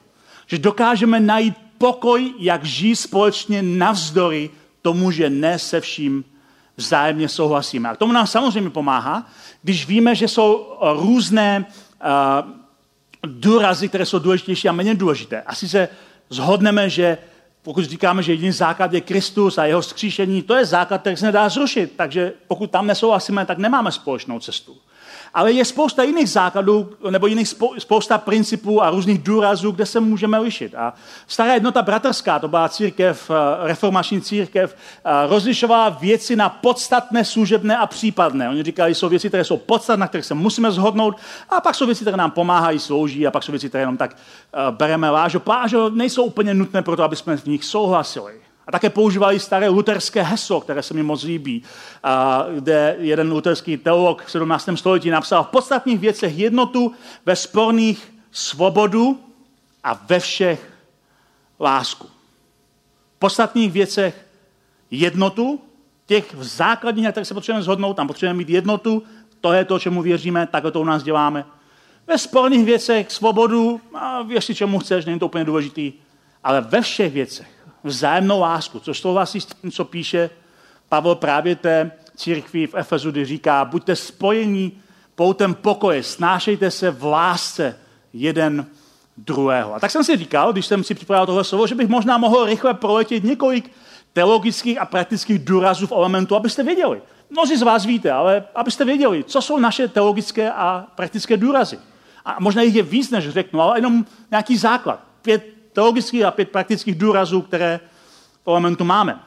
Že 0.46 0.58
dokážeme 0.58 1.20
najít 1.20 1.54
pokoj, 1.78 2.34
jak 2.38 2.64
žít 2.64 2.96
společně 2.96 3.62
navzdory 3.62 4.50
tomu, 4.82 5.10
že 5.10 5.30
ne 5.30 5.58
se 5.58 5.80
vším 5.80 6.24
vzájemně 6.76 7.28
souhlasíme. 7.28 7.88
A 7.88 7.94
k 7.94 7.98
tomu 7.98 8.12
nám 8.12 8.26
samozřejmě 8.26 8.70
pomáhá, 8.70 9.26
když 9.62 9.86
víme, 9.86 10.14
že 10.14 10.28
jsou 10.28 10.78
různé 10.80 11.64
uh, 11.64 12.52
důrazy, 13.26 13.88
které 13.88 14.06
jsou 14.06 14.18
důležitější 14.18 14.68
a 14.68 14.72
méně 14.72 14.94
důležité. 14.94 15.42
Asi 15.42 15.68
se 15.68 15.88
zhodneme, 16.30 16.90
že 16.90 17.18
pokud 17.62 17.84
říkáme, 17.84 18.22
že 18.22 18.32
jediný 18.32 18.52
základ 18.52 18.92
je 18.92 19.00
Kristus 19.00 19.58
a 19.58 19.64
jeho 19.64 19.82
skříšení, 19.82 20.42
to 20.42 20.54
je 20.54 20.64
základ, 20.64 21.00
který 21.00 21.16
se 21.16 21.26
nedá 21.26 21.48
zrušit. 21.48 21.92
Takže 21.96 22.32
pokud 22.48 22.70
tam 22.70 22.86
nesouhlasíme, 22.86 23.46
tak 23.46 23.58
nemáme 23.58 23.92
společnou 23.92 24.40
cestu. 24.40 24.76
Ale 25.34 25.52
je 25.52 25.64
spousta 25.64 26.02
jiných 26.02 26.30
základů, 26.30 26.92
nebo 27.10 27.26
jiných 27.26 27.54
spousta 27.78 28.18
principů 28.18 28.82
a 28.82 28.90
různých 28.90 29.22
důrazů, 29.22 29.70
kde 29.70 29.86
se 29.86 30.00
můžeme 30.00 30.38
lišit. 30.38 30.74
A 30.74 30.94
stará 31.26 31.54
jednota 31.54 31.82
bratrská, 31.82 32.38
to 32.38 32.48
byla 32.48 32.68
církev, 32.68 33.30
eh, 33.30 33.66
reformační 33.66 34.20
církev, 34.20 34.76
eh, 34.76 35.10
rozlišovala 35.28 35.88
věci 35.88 36.36
na 36.36 36.48
podstatné, 36.48 37.24
služebné 37.24 37.76
a 37.76 37.86
případné. 37.86 38.48
Oni 38.48 38.62
říkali, 38.62 38.94
jsou 38.94 39.08
věci, 39.08 39.28
které 39.28 39.44
jsou 39.44 39.56
podstatné, 39.56 40.00
na 40.00 40.08
kterých 40.08 40.26
se 40.26 40.34
musíme 40.34 40.70
zhodnout, 40.70 41.16
a 41.50 41.60
pak 41.60 41.74
jsou 41.74 41.86
věci, 41.86 42.04
které 42.04 42.16
nám 42.16 42.30
pomáhají, 42.30 42.78
slouží, 42.78 43.26
a 43.26 43.30
pak 43.30 43.42
jsou 43.42 43.52
věci, 43.52 43.68
které 43.68 43.82
jenom 43.82 43.96
tak 43.96 44.10
uh, 44.10 44.76
bereme 44.76 45.10
lážo. 45.10 45.40
Plážo 45.40 45.90
nejsou 45.90 46.24
úplně 46.24 46.54
nutné 46.54 46.82
pro 46.82 46.96
to, 46.96 47.02
aby 47.02 47.16
jsme 47.16 47.36
v 47.36 47.46
nich 47.46 47.64
souhlasili. 47.64 48.45
A 48.66 48.72
také 48.72 48.90
používali 48.90 49.40
staré 49.40 49.68
luterské 49.68 50.22
heslo, 50.22 50.60
které 50.60 50.82
se 50.82 50.94
mi 50.94 51.02
moc 51.02 51.22
líbí, 51.22 51.62
kde 52.54 52.96
jeden 52.98 53.32
luterský 53.32 53.76
teolog 53.76 54.24
v 54.24 54.30
17. 54.30 54.68
století 54.74 55.10
napsal 55.10 55.44
v 55.44 55.48
podstatných 55.48 55.98
věcech 55.98 56.38
jednotu, 56.38 56.92
ve 57.26 57.36
sporných 57.36 58.14
svobodu 58.32 59.20
a 59.84 60.00
ve 60.08 60.20
všech 60.20 60.72
lásku. 61.60 62.06
V 63.16 63.18
podstatných 63.18 63.72
věcech 63.72 64.26
jednotu, 64.90 65.60
těch 66.06 66.34
v 66.34 66.44
základních, 66.44 67.08
kterých 67.10 67.28
se 67.28 67.34
potřebujeme 67.34 67.62
zhodnout, 67.62 67.94
tam 67.94 68.06
potřebujeme 68.06 68.38
mít 68.38 68.48
jednotu, 68.48 69.02
to 69.40 69.52
je 69.52 69.64
to, 69.64 69.78
čemu 69.78 70.02
věříme, 70.02 70.46
tak 70.46 70.64
to 70.72 70.80
u 70.80 70.84
nás 70.84 71.02
děláme. 71.02 71.44
Ve 72.06 72.18
sporných 72.18 72.64
věcech 72.64 73.12
svobodu, 73.12 73.80
a 73.94 74.22
věř 74.22 74.44
si, 74.44 74.54
čemu 74.54 74.78
chceš, 74.78 75.04
není 75.04 75.18
to 75.18 75.26
úplně 75.26 75.44
důležitý, 75.44 75.92
ale 76.44 76.60
ve 76.60 76.80
všech 76.80 77.12
věcech 77.12 77.55
vzájemnou 77.86 78.40
lásku, 78.40 78.80
což 78.80 79.00
souhlasí 79.00 79.40
s 79.40 79.46
tím, 79.46 79.70
co 79.70 79.84
píše 79.84 80.30
Pavel 80.88 81.14
právě 81.14 81.56
té 81.56 81.90
církvi 82.16 82.66
v 82.66 82.74
Efezu, 82.74 83.10
kdy 83.10 83.24
říká, 83.24 83.64
buďte 83.64 83.96
spojení 83.96 84.72
poutem 85.14 85.54
pokoje, 85.54 86.02
snášejte 86.02 86.70
se 86.70 86.90
v 86.90 87.04
lásce 87.04 87.78
jeden 88.12 88.66
druhého. 89.16 89.74
A 89.74 89.80
tak 89.80 89.90
jsem 89.90 90.04
si 90.04 90.16
říkal, 90.16 90.52
když 90.52 90.66
jsem 90.66 90.84
si 90.84 90.94
připravil 90.94 91.26
tohle 91.26 91.44
slovo, 91.44 91.66
že 91.66 91.74
bych 91.74 91.88
možná 91.88 92.18
mohl 92.18 92.44
rychle 92.44 92.74
proletět 92.74 93.24
několik 93.24 93.72
teologických 94.12 94.80
a 94.80 94.86
praktických 94.86 95.44
důrazů 95.44 95.86
v 95.86 95.92
elementu, 95.92 96.36
abyste 96.36 96.62
věděli. 96.62 97.02
Mnozí 97.30 97.56
z 97.56 97.62
vás 97.62 97.84
víte, 97.84 98.12
ale 98.12 98.44
abyste 98.54 98.84
věděli, 98.84 99.24
co 99.24 99.42
jsou 99.42 99.58
naše 99.58 99.88
teologické 99.88 100.52
a 100.52 100.86
praktické 100.94 101.36
důrazy. 101.36 101.78
A 102.24 102.36
možná 102.40 102.62
jich 102.62 102.74
je 102.74 102.82
víc, 102.82 103.10
než 103.10 103.28
řeknu, 103.28 103.60
ale 103.60 103.78
jenom 103.78 104.04
nějaký 104.30 104.56
základ. 104.56 105.00
Pět 105.22 105.55
teologických 105.76 106.24
a 106.24 106.30
pět 106.30 106.48
praktických 106.48 106.94
důrazů, 106.94 107.42
které 107.42 107.80
v 108.44 108.48
elementu 108.48 108.84
máme. 108.84 109.20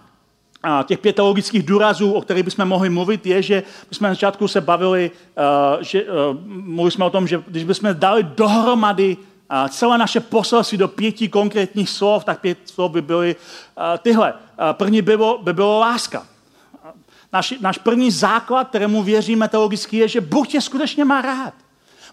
A 0.64 0.84
těch 0.84 1.00
pět 1.00 1.16
teologických 1.16 1.64
důrazů, 1.64 2.12
o 2.12 2.22
kterých 2.22 2.44
bychom 2.44 2.66
mohli 2.66 2.90
mluvit, 2.90 3.26
je, 3.26 3.42
že 3.42 3.64
my 3.90 3.96
jsme 3.96 4.08
na 4.08 4.14
začátku 4.14 4.48
se 4.48 4.62
bavili, 4.62 5.12
uh, 5.14 5.82
že, 5.82 6.04
uh, 6.04 6.10
mluvili 6.46 6.92
jsme 6.92 7.06
o 7.06 7.10
tom, 7.10 7.28
že 7.28 7.44
když 7.48 7.64
bychom 7.64 7.90
dali 7.94 8.24
dohromady 8.24 9.18
uh, 9.18 9.68
celé 9.70 9.98
naše 9.98 10.20
poselství 10.20 10.78
do 10.78 10.88
pěti 10.88 11.30
konkrétních 11.30 11.90
slov, 11.90 12.26
tak 12.26 12.42
pět 12.42 12.58
slov 12.66 12.92
by 12.92 13.02
byly 13.02 13.36
tyhle. 14.02 14.34
První 14.72 15.02
by 15.02 15.18
bylo, 15.18 15.38
by 15.38 15.54
bylo 15.54 15.80
láska. 15.80 16.26
Náš, 17.34 17.54
náš 17.62 17.78
první 17.78 18.12
základ, 18.12 18.70
kterému 18.70 19.04
věříme 19.04 19.48
teologicky, 19.48 19.98
je, 19.98 20.08
že 20.08 20.22
Bůh 20.22 20.48
tě 20.48 20.62
skutečně 20.62 21.06
má 21.06 21.22
rád. 21.22 21.54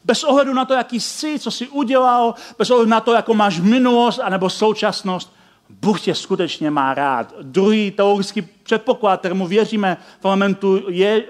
Bez 0.06 0.24
ohledu 0.24 0.54
na 0.54 0.64
to, 0.64 0.74
jaký 0.74 1.00
jsi, 1.00 1.38
co 1.38 1.50
jsi 1.50 1.68
udělal, 1.68 2.34
bez 2.58 2.70
ohledu 2.70 2.90
na 2.90 3.00
to, 3.00 3.12
jakou 3.12 3.34
máš 3.34 3.60
minulost 3.60 4.18
anebo 4.18 4.50
současnost, 4.50 5.32
Bůh 5.70 6.00
tě 6.00 6.14
skutečně 6.14 6.70
má 6.70 6.94
rád. 6.94 7.34
Druhý 7.42 7.90
teologický 7.90 8.42
předpoklad, 8.42 9.20
kterému 9.20 9.46
věříme 9.46 9.96
v 10.20 10.24
elementu, 10.24 10.82
je, 10.88 11.24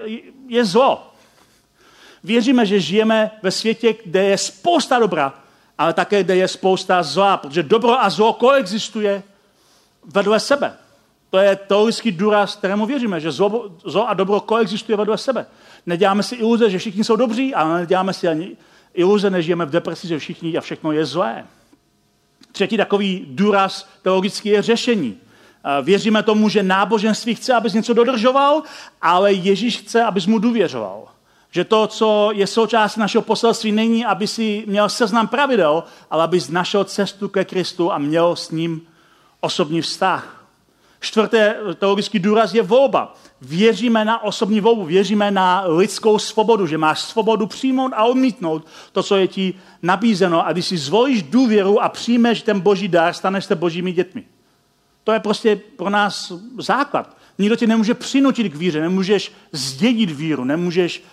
je 0.47 0.65
zlo. 0.65 1.13
Věříme, 2.23 2.65
že 2.65 2.79
žijeme 2.79 3.31
ve 3.43 3.51
světě, 3.51 3.95
kde 4.05 4.23
je 4.23 4.37
spousta 4.37 4.99
dobra, 4.99 5.33
ale 5.77 5.93
také, 5.93 6.23
kde 6.23 6.35
je 6.35 6.47
spousta 6.47 7.03
zla, 7.03 7.37
protože 7.37 7.63
dobro 7.63 8.01
a 8.01 8.09
zlo 8.09 8.33
koexistuje 8.33 9.23
vedle 10.05 10.39
sebe. 10.39 10.73
To 11.29 11.37
je 11.37 11.55
teologický 11.55 12.11
důraz, 12.11 12.55
kterému 12.55 12.85
věříme, 12.85 13.19
že 13.19 13.31
zlo, 13.31 13.71
zlo 13.85 14.09
a 14.09 14.13
dobro 14.13 14.39
koexistuje 14.39 14.97
vedle 14.97 15.17
sebe. 15.17 15.45
Neděláme 15.85 16.23
si 16.23 16.35
iluze, 16.35 16.69
že 16.69 16.79
všichni 16.79 17.03
jsou 17.03 17.15
dobří, 17.15 17.55
ale 17.55 17.79
neděláme 17.79 18.13
si 18.13 18.27
ani 18.27 18.57
iluze, 18.97 19.29
nežijeme 19.29 19.65
v 19.65 19.69
depresi, 19.69 20.07
že 20.07 20.19
všichni 20.19 20.57
a 20.57 20.61
všechno 20.61 20.91
je 20.91 21.05
zlé. 21.05 21.45
Třetí 22.51 22.77
takový 22.77 23.25
důraz 23.29 23.89
teologický 24.01 24.49
je 24.49 24.61
řešení. 24.61 25.17
Věříme 25.81 26.23
tomu, 26.23 26.49
že 26.49 26.63
náboženství 26.63 27.35
chce, 27.35 27.53
abys 27.53 27.73
něco 27.73 27.93
dodržoval, 27.93 28.63
ale 29.01 29.33
Ježíš 29.33 29.77
chce, 29.77 30.03
abys 30.03 30.25
mu 30.25 30.39
důvěřoval. 30.39 31.07
Že 31.51 31.63
to, 31.63 31.87
co 31.87 32.29
je 32.33 32.47
součástí 32.47 32.99
našeho 32.99 33.21
poselství, 33.21 33.71
není, 33.71 34.05
aby 34.05 34.27
si 34.27 34.63
měl 34.67 34.89
seznam 34.89 35.27
pravidel, 35.27 35.83
ale 36.09 36.23
abys 36.23 36.49
našel 36.49 36.83
cestu 36.83 37.29
ke 37.29 37.45
Kristu 37.45 37.91
a 37.91 37.97
měl 37.97 38.35
s 38.35 38.51
ním 38.51 38.81
osobní 39.39 39.81
vztah. 39.81 40.45
Čtvrté 40.99 41.55
teologický 41.75 42.19
důraz 42.19 42.53
je 42.53 42.61
volba. 42.61 43.15
Věříme 43.41 44.05
na 44.05 44.23
osobní 44.23 44.61
volbu, 44.61 44.85
věříme 44.85 45.31
na 45.31 45.63
lidskou 45.67 46.19
svobodu, 46.19 46.67
že 46.67 46.77
máš 46.77 46.99
svobodu 47.01 47.47
přijmout 47.47 47.91
a 47.95 48.03
odmítnout 48.03 48.67
to, 48.91 49.03
co 49.03 49.15
je 49.15 49.27
ti 49.27 49.53
nabízeno. 49.81 50.47
A 50.47 50.51
když 50.51 50.65
si 50.65 50.77
zvolíš 50.77 51.23
důvěru 51.23 51.81
a 51.83 51.89
přijmeš 51.89 52.41
ten 52.41 52.59
boží 52.59 52.87
dar, 52.87 53.13
staneš 53.13 53.45
se 53.45 53.55
božími 53.55 53.91
dětmi. 53.91 54.23
To 55.03 55.11
je 55.11 55.19
prostě 55.19 55.55
pro 55.55 55.89
nás 55.89 56.33
základ. 56.57 57.17
Nikdo 57.37 57.55
tě 57.55 57.67
nemůže 57.67 57.93
přinutit 57.93 58.53
k 58.53 58.55
víře, 58.55 58.81
nemůžeš 58.81 59.31
zdědit 59.51 60.11
víru, 60.11 60.43
nemůžeš, 60.43 61.03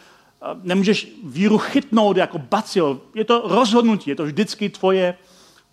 nemůžeš 0.63 1.09
víru 1.25 1.59
chytnout 1.59 2.17
jako 2.17 2.39
bacil. 2.39 3.01
Je 3.15 3.25
to 3.25 3.43
rozhodnutí, 3.45 4.11
je 4.11 4.17
to 4.17 4.25
vždycky 4.25 4.69
tvoje 4.69 5.15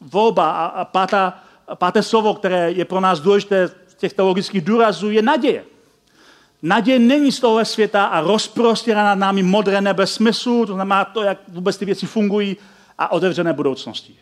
volba. 0.01 0.51
A, 0.51 0.65
a 0.65 0.85
pátá, 0.85 1.43
páté 1.75 2.03
slovo, 2.03 2.33
které 2.33 2.71
je 2.71 2.85
pro 2.85 2.99
nás 2.99 3.19
důležité 3.19 3.69
těch 3.97 4.13
teologických 4.13 4.61
důrazů 4.61 5.11
je 5.11 5.21
naděje. 5.21 5.70
Naděje 6.62 7.00
není 7.00 7.32
z 7.32 7.39
tohohle 7.39 7.65
světa 7.65 8.06
a 8.06 8.21
rozprostírá 8.21 9.04
nad 9.04 9.15
námi 9.15 9.43
modré 9.43 9.82
nebe 9.82 10.08
smyslu, 10.08 10.65
to 10.65 10.74
znamená 10.74 11.06
to, 11.06 11.24
jak 11.24 11.38
vůbec 11.47 11.78
ty 11.78 11.86
věci 11.86 12.06
fungují 12.06 12.58
a 12.97 13.12
otevřené 13.12 13.54
budoucnosti. 13.54 14.15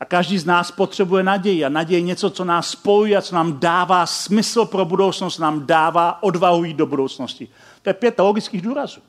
A 0.00 0.04
každý 0.04 0.38
z 0.38 0.44
nás 0.44 0.70
potřebuje 0.70 1.22
naději 1.22 1.64
a 1.64 1.68
naděje 1.68 1.98
je 1.98 2.02
něco, 2.02 2.30
co 2.30 2.44
nás 2.44 2.70
spojuje 2.70 3.16
a 3.16 3.22
co 3.22 3.34
nám 3.34 3.60
dává 3.60 4.06
smysl 4.06 4.64
pro 4.64 4.84
budoucnost, 4.84 5.38
nám 5.38 5.66
dává 5.66 6.22
odvahu 6.22 6.64
jít 6.64 6.76
do 6.76 6.86
budoucnosti. 6.86 7.48
To 7.82 7.90
je 7.90 7.94
pět 7.94 8.14
teologických 8.14 8.62
důrazů. 8.62 9.00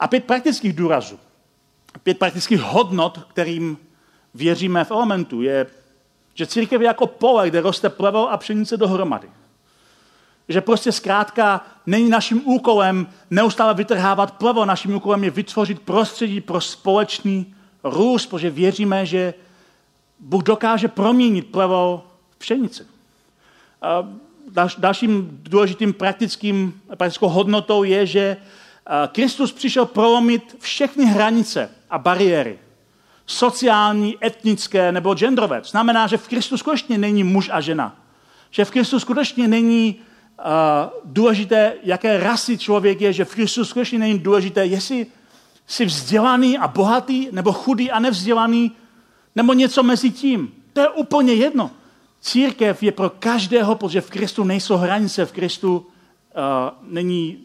A 0.00 0.08
pět 0.08 0.24
praktických 0.24 0.72
důrazů. 0.72 1.18
Pět 2.02 2.18
praktických 2.18 2.60
hodnot, 2.60 3.18
kterým 3.28 3.78
věříme 4.34 4.84
v 4.84 4.90
elementu, 4.90 5.42
je, 5.42 5.66
že 6.34 6.46
církev 6.46 6.80
je 6.80 6.86
jako 6.86 7.06
pole, 7.06 7.50
kde 7.50 7.60
roste 7.60 7.88
plevel 7.88 8.28
a 8.30 8.36
pšenice 8.36 8.76
dohromady. 8.76 9.28
Že 10.48 10.60
prostě 10.60 10.92
zkrátka 10.92 11.66
není 11.86 12.10
naším 12.10 12.42
úkolem 12.44 13.06
neustále 13.30 13.74
vytrhávat 13.74 14.30
plevo, 14.30 14.64
naším 14.64 14.94
úkolem 14.94 15.24
je 15.24 15.30
vytvořit 15.30 15.80
prostředí 15.80 16.40
pro 16.40 16.60
společný 16.60 17.54
růst, 17.84 18.26
protože 18.26 18.50
věříme, 18.50 19.06
že 19.06 19.34
Bůh 20.20 20.42
dokáže 20.42 20.88
proměnit 20.88 21.46
plevo 21.46 22.06
v 22.30 22.36
pšenici. 22.36 22.86
Dalším 24.78 25.40
důležitým 25.42 25.92
praktickým, 25.92 26.80
praktickou 26.96 27.28
hodnotou 27.28 27.82
je, 27.82 28.06
že 28.06 28.36
Kristus 29.12 29.52
přišel 29.52 29.86
prolomit 29.86 30.56
všechny 30.60 31.04
hranice 31.04 31.70
a 31.90 31.98
bariéry. 31.98 32.58
Sociální, 33.26 34.16
etnické 34.24 34.92
nebo 34.92 35.14
genderové. 35.14 35.60
To 35.60 35.68
znamená, 35.68 36.06
že 36.06 36.16
v 36.16 36.28
Kristu 36.28 36.56
skutečně 36.56 36.98
není 36.98 37.24
muž 37.24 37.50
a 37.52 37.60
žena. 37.60 37.96
Že 38.50 38.64
v 38.64 38.70
Kristu 38.70 39.00
skutečně 39.00 39.48
není 39.48 39.96
důležité, 41.04 41.74
jaké 41.82 42.20
rasy 42.20 42.58
člověk 42.58 43.00
je, 43.00 43.12
že 43.12 43.24
v 43.24 43.34
Kristu 43.34 43.64
skutečně 43.64 43.98
není 43.98 44.18
důležité, 44.18 44.66
jestli 44.66 45.06
jsi 45.66 45.84
vzdělaný 45.84 46.58
a 46.58 46.68
bohatý, 46.68 47.28
nebo 47.32 47.52
chudý 47.52 47.90
a 47.90 47.98
nevzdělaný, 47.98 48.72
nebo 49.36 49.52
něco 49.52 49.82
mezi 49.82 50.10
tím. 50.10 50.52
To 50.72 50.80
je 50.80 50.88
úplně 50.88 51.34
jedno. 51.34 51.70
Církev 52.20 52.82
je 52.82 52.92
pro 52.92 53.10
každého, 53.10 53.74
protože 53.74 54.00
v 54.00 54.10
Kristu 54.10 54.44
nejsou 54.44 54.76
hranice, 54.76 55.26
v 55.26 55.32
Kristu 55.32 55.76
uh, 55.76 55.84
není 56.82 57.38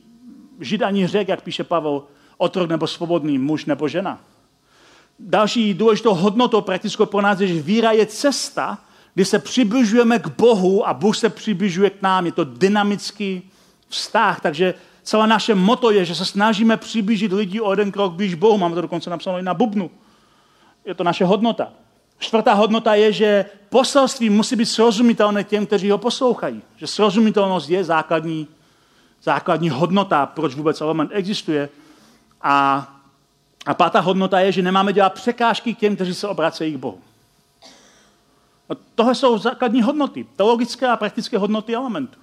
žid 0.60 0.82
ani 0.82 1.08
řek, 1.08 1.28
jak 1.28 1.42
píše 1.42 1.64
Pavel, 1.64 2.04
otrok 2.38 2.70
nebo 2.70 2.88
svobodný, 2.88 3.38
muž 3.38 3.66
nebo 3.66 3.88
žena. 3.88 4.20
Další 5.20 5.74
důležitou 5.74 6.14
hodnotou 6.14 6.62
praktickou 6.62 7.06
pro 7.06 7.22
nás 7.22 7.40
je, 7.40 7.48
že 7.48 7.62
víra 7.62 7.92
je 7.92 8.06
cesta, 8.06 8.78
kdy 9.14 9.26
se 9.26 9.40
přibližujeme 9.40 10.20
k 10.20 10.28
Bohu 10.28 10.88
a 10.88 10.94
Bůh 10.94 11.18
se 11.18 11.30
přibližuje 11.30 11.90
k 11.90 12.02
nám. 12.02 12.26
Je 12.26 12.32
to 12.32 12.44
dynamický 12.44 13.52
vztah, 13.88 14.42
takže 14.42 14.74
celé 15.04 15.28
naše 15.28 15.56
moto 15.56 15.92
je, 15.92 16.06
že 16.06 16.16
se 16.16 16.26
snažíme 16.26 16.78
přiblížit 16.78 17.32
lidi 17.34 17.62
o 17.62 17.72
jeden 17.72 17.92
krok 17.92 18.14
blíž 18.14 18.36
Bohu. 18.36 18.58
Máme 18.58 18.76
to 18.76 18.82
dokonce 18.82 19.10
napsáno 19.10 19.38
i 19.38 19.42
na 19.42 19.54
bubnu. 19.54 19.92
Je 20.86 20.94
to 20.94 21.04
naše 21.04 21.26
hodnota. 21.26 21.68
Čtvrtá 22.20 22.54
hodnota 22.54 22.96
je, 22.96 23.14
že 23.14 23.46
poselství 23.70 24.30
musí 24.30 24.56
být 24.56 24.66
srozumitelné 24.66 25.44
těm, 25.44 25.66
kteří 25.66 25.92
ho 25.92 25.98
poslouchají. 25.98 26.62
Že 26.76 26.88
srozumitelnost 26.88 27.70
je 27.70 27.84
základní, 27.84 28.48
základní 29.24 29.70
hodnota, 29.70 30.26
proč 30.26 30.56
vůbec 30.56 30.82
element 30.82 31.12
existuje. 31.14 31.70
A, 32.42 32.88
a 33.66 33.74
pátá 33.74 34.00
hodnota 34.00 34.40
je, 34.40 34.52
že 34.52 34.62
nemáme 34.62 34.94
dělat 34.94 35.14
překážky 35.14 35.74
těm, 35.74 35.96
kteří 35.96 36.14
se 36.14 36.28
obracejí 36.28 36.74
k 36.74 36.78
Bohu. 36.78 37.00
No, 38.70 38.76
tohle 38.96 39.16
jsou 39.16 39.38
základní 39.38 39.82
hodnoty, 39.82 40.26
teologické 40.36 40.88
a 40.88 40.98
praktické 40.98 41.38
hodnoty 41.38 41.76
elementu. 41.76 42.20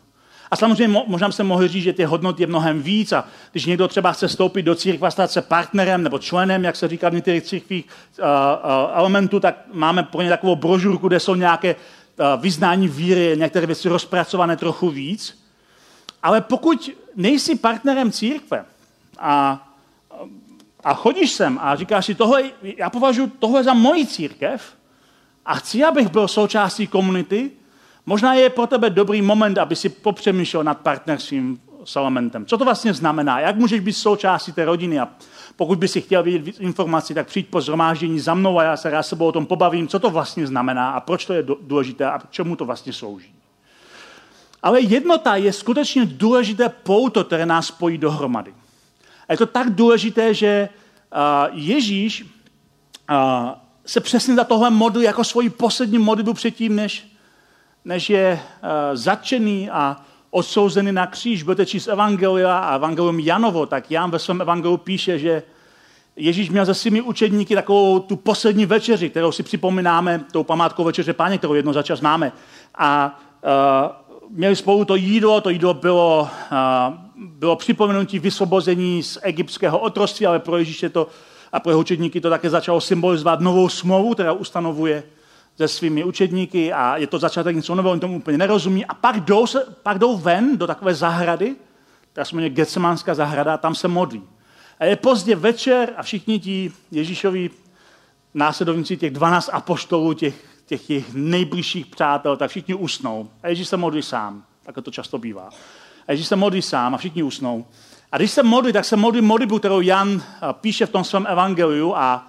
A 0.51 0.57
samozřejmě 0.57 1.03
možná 1.07 1.33
se 1.33 1.43
mohli 1.43 1.69
říct, 1.69 1.83
že 1.83 1.93
ty 1.93 2.05
hodnoty 2.05 2.43
je 2.43 2.47
mnohem 2.47 2.83
víc 2.83 3.13
a 3.13 3.25
když 3.53 3.67
někdo 3.67 3.89
třeba 3.89 4.13
chce 4.13 4.29
vstoupit 4.29 4.63
do 4.63 4.75
církve 4.75 5.11
stát 5.11 5.31
se 5.31 5.43
partnerem 5.43 6.03
nebo 6.03 6.19
členem, 6.19 6.65
jak 6.65 6.77
se 6.77 6.89
říká 6.89 7.09
v 7.09 7.15
některých 7.15 7.43
církvích 7.43 7.85
uh, 7.85 8.25
uh, 8.25 8.31
elementů, 8.95 9.41
tak 9.41 9.57
máme 9.73 10.03
pro 10.03 10.23
ně 10.23 10.29
takovou 10.29 10.57
brožurku, 10.57 11.09
kde 11.09 11.21
jsou 11.21 11.35
nějaké 11.35 11.75
uh, 11.75 12.43
vyznání 12.43 12.89
víry, 12.89 13.37
některé 13.37 13.67
věci 13.67 13.89
rozpracované 13.89 14.57
trochu 14.57 14.91
víc. 14.91 15.39
Ale 16.23 16.41
pokud 16.41 16.91
nejsi 17.17 17.57
partnerem 17.57 18.13
církve 18.13 18.65
a, 19.19 19.67
a 20.85 20.95
chodíš 20.95 21.33
sem 21.33 21.59
a 21.63 21.77
říkáš 21.77 22.07
si, 22.07 22.15
tohle, 22.15 22.43
já 22.63 22.91
považuji 22.91 23.27
tohle 23.27 23.65
za 23.65 23.75
moji 23.75 24.07
církev, 24.07 24.77
a 25.47 25.55
chci, 25.55 25.85
abych 25.85 26.11
byl 26.11 26.29
součástí 26.29 26.87
komunity, 26.87 27.51
možná 28.07 28.35
je 28.35 28.51
pro 28.51 28.67
tebe 28.67 28.91
dobrý 28.91 29.23
moment, 29.23 29.59
aby 29.59 29.77
si 29.77 29.89
popřemýšlel 29.89 30.65
nad 30.65 30.81
partnerstvím 30.81 31.61
s 31.85 31.97
elementem. 31.97 32.47
Co 32.47 32.59
to 32.59 32.65
vlastně 32.65 32.95
znamená? 32.95 33.41
Jak 33.41 33.57
můžeš 33.57 33.81
být 33.81 33.93
součástí 33.93 34.53
té 34.53 34.65
rodiny? 34.65 35.01
A 35.01 35.09
pokud 35.57 35.79
by 35.79 35.89
si 35.89 36.01
chtěl 36.01 36.23
vědět 36.23 36.43
víc 36.43 36.61
informací, 36.61 37.15
tak 37.15 37.27
přijď 37.27 37.49
po 37.49 37.61
zhromáždění 37.61 38.21
za 38.21 38.35
mnou 38.35 38.59
a 38.59 38.63
já 38.63 38.77
se 38.77 38.91
rád 38.91 39.03
sebou 39.03 39.27
o 39.27 39.33
tom 39.33 39.47
pobavím, 39.47 39.89
co 39.89 39.99
to 39.99 40.11
vlastně 40.11 40.47
znamená 40.47 40.91
a 40.91 41.01
proč 41.01 41.27
to 41.27 41.33
je 41.33 41.45
důležité 41.61 42.05
a 42.07 42.21
čemu 42.31 42.57
to 42.57 42.65
vlastně 42.65 42.93
slouží. 42.93 43.35
Ale 44.63 44.81
jednota 44.81 45.37
je 45.37 45.53
skutečně 45.53 46.07
důležité 46.07 46.69
pouto, 46.69 47.25
které 47.25 47.47
nás 47.47 47.67
spojí 47.67 47.99
dohromady. 47.99 48.55
A 49.29 49.33
je 49.33 49.39
to 49.39 49.47
tak 49.47 49.71
důležité, 49.71 50.35
že 50.35 50.69
Ježíš 51.53 52.27
se 53.87 54.01
přesně 54.01 54.35
za 54.35 54.45
tohle 54.45 54.71
modlí 54.71 55.05
jako 55.05 55.25
svoji 55.25 55.51
poslední 55.51 55.99
modlitbu 55.99 56.35
předtím, 56.35 56.77
než, 56.77 57.07
než 57.85 58.11
je 58.11 58.41
začený 58.93 59.71
a 59.71 59.97
odsouzený 60.31 60.93
na 60.93 61.07
kříž. 61.07 61.43
Budete 61.43 61.67
číst 61.67 61.89
Evangelia 61.89 62.59
a 62.59 62.75
Evangelium 62.75 63.21
Janovo, 63.21 63.67
tak 63.67 63.91
Jan 63.91 64.11
ve 64.11 64.19
svém 64.19 64.41
Evangeliu 64.41 64.77
píše, 64.77 65.19
že 65.19 65.43
Ježíš 66.17 66.51
měl 66.51 66.67
se 66.67 66.75
svými 66.75 67.01
učedníky 67.01 67.55
takovou 67.55 67.99
tu 67.99 68.17
poslední 68.17 68.67
večeři, 68.67 69.11
kterou 69.11 69.33
si 69.33 69.43
připomínáme, 69.43 70.25
tou 70.33 70.45
památkou 70.45 70.85
večeře 70.85 71.13
páně, 71.13 71.39
kterou 71.39 71.55
jednou 71.55 71.73
za 71.73 71.83
čas 71.83 72.01
máme. 72.01 72.33
A 72.75 73.21
uh, 73.43 74.31
měli 74.31 74.57
spolu 74.57 74.85
to 74.85 74.97
jídlo, 74.97 75.41
to 75.41 75.51
jídlo 75.51 75.75
bylo, 75.75 76.29
uh, 76.53 76.95
bylo 77.17 77.57
připomenutí 77.57 78.19
vysvobození 78.19 79.03
z 79.03 79.19
egyptského 79.23 79.79
otroství, 79.79 80.27
ale 80.27 80.39
pro 80.39 80.59
Ježíše 80.59 80.89
to 80.89 81.09
a 81.53 81.61
pro 81.61 81.71
jeho 81.71 81.81
učedníky 81.81 82.21
to 82.21 82.31
také 82.31 82.51
začalo 82.51 82.81
symbolizovat 82.81 83.41
novou 83.41 83.69
smlouvu, 83.69 84.15
která 84.15 84.33
ustanovuje 84.33 85.03
se 85.57 85.69
svými 85.69 86.05
učedníky 86.05 86.73
a 86.73 86.97
je 86.97 87.07
to 87.07 87.19
začátek 87.19 87.57
něco 87.57 87.75
nového, 87.75 87.93
oni 87.93 88.01
tomu 88.01 88.17
úplně 88.17 88.39
nerozumí. 88.39 88.87
A 88.87 88.95
pak 88.95 89.21
jdou, 89.21 89.47
se, 89.47 89.65
pak 89.83 89.99
jdou 89.99 90.17
ven 90.17 90.59
do 90.59 90.67
takové 90.67 90.95
zahrady, 90.95 91.57
která 92.13 92.25
se 92.25 92.37
jmenuje 92.37 92.51
Getsemánská 92.51 93.15
zahrada, 93.15 93.55
a 93.55 93.59
tam 93.59 93.75
se 93.75 93.89
modlí. 93.89 94.23
A 94.79 94.85
je 94.85 94.97
pozdě 94.97 95.37
večer 95.37 95.95
a 95.97 96.03
všichni 96.03 96.41
ti 96.41 96.73
Ježíšovi 96.91 97.51
následovníci 98.35 98.97
těch 98.97 99.11
12 99.11 99.51
apoštolů, 99.53 100.13
těch, 100.13 100.45
těch 100.67 100.91
jejich 100.91 101.15
nejbližších 101.15 101.87
přátel, 101.87 102.37
tak 102.37 102.51
všichni 102.51 102.75
usnou. 102.75 103.29
A 103.43 103.49
Ježíš 103.49 103.69
se 103.69 103.77
modlí 103.77 104.03
sám, 104.03 104.45
tak 104.63 104.75
to 104.85 104.91
často 104.91 105.19
bývá. 105.19 105.51
A 106.09 106.13
Ježíš 106.13 106.27
se 106.27 106.37
modlí 106.37 106.63
sám 106.63 106.95
a 106.95 106.99
všichni 106.99 107.23
usnou. 107.23 107.67
A 108.13 108.17
když 108.17 108.31
se 108.31 108.43
modlí, 108.43 108.73
tak 108.73 108.85
se 108.85 108.97
modlí 108.97 109.21
modlitbu, 109.21 109.59
kterou 109.59 109.81
Jan 109.81 110.23
píše 110.53 110.87
v 110.87 110.91
tom 110.91 111.05
svém 111.05 111.27
evangeliu 111.29 111.95
a 111.95 112.27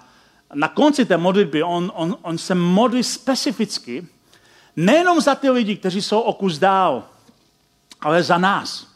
na 0.54 0.68
konci 0.68 1.04
té 1.04 1.16
modlitby 1.16 1.62
on, 1.62 1.92
on, 1.94 2.16
on 2.22 2.38
se 2.38 2.54
modlí 2.54 3.02
specificky 3.02 4.06
nejenom 4.76 5.20
za 5.20 5.34
ty 5.34 5.50
lidi, 5.50 5.76
kteří 5.76 6.02
jsou 6.02 6.20
o 6.20 6.32
kus 6.32 6.58
dál, 6.58 7.04
ale 8.00 8.22
za 8.22 8.38
nás. 8.38 8.86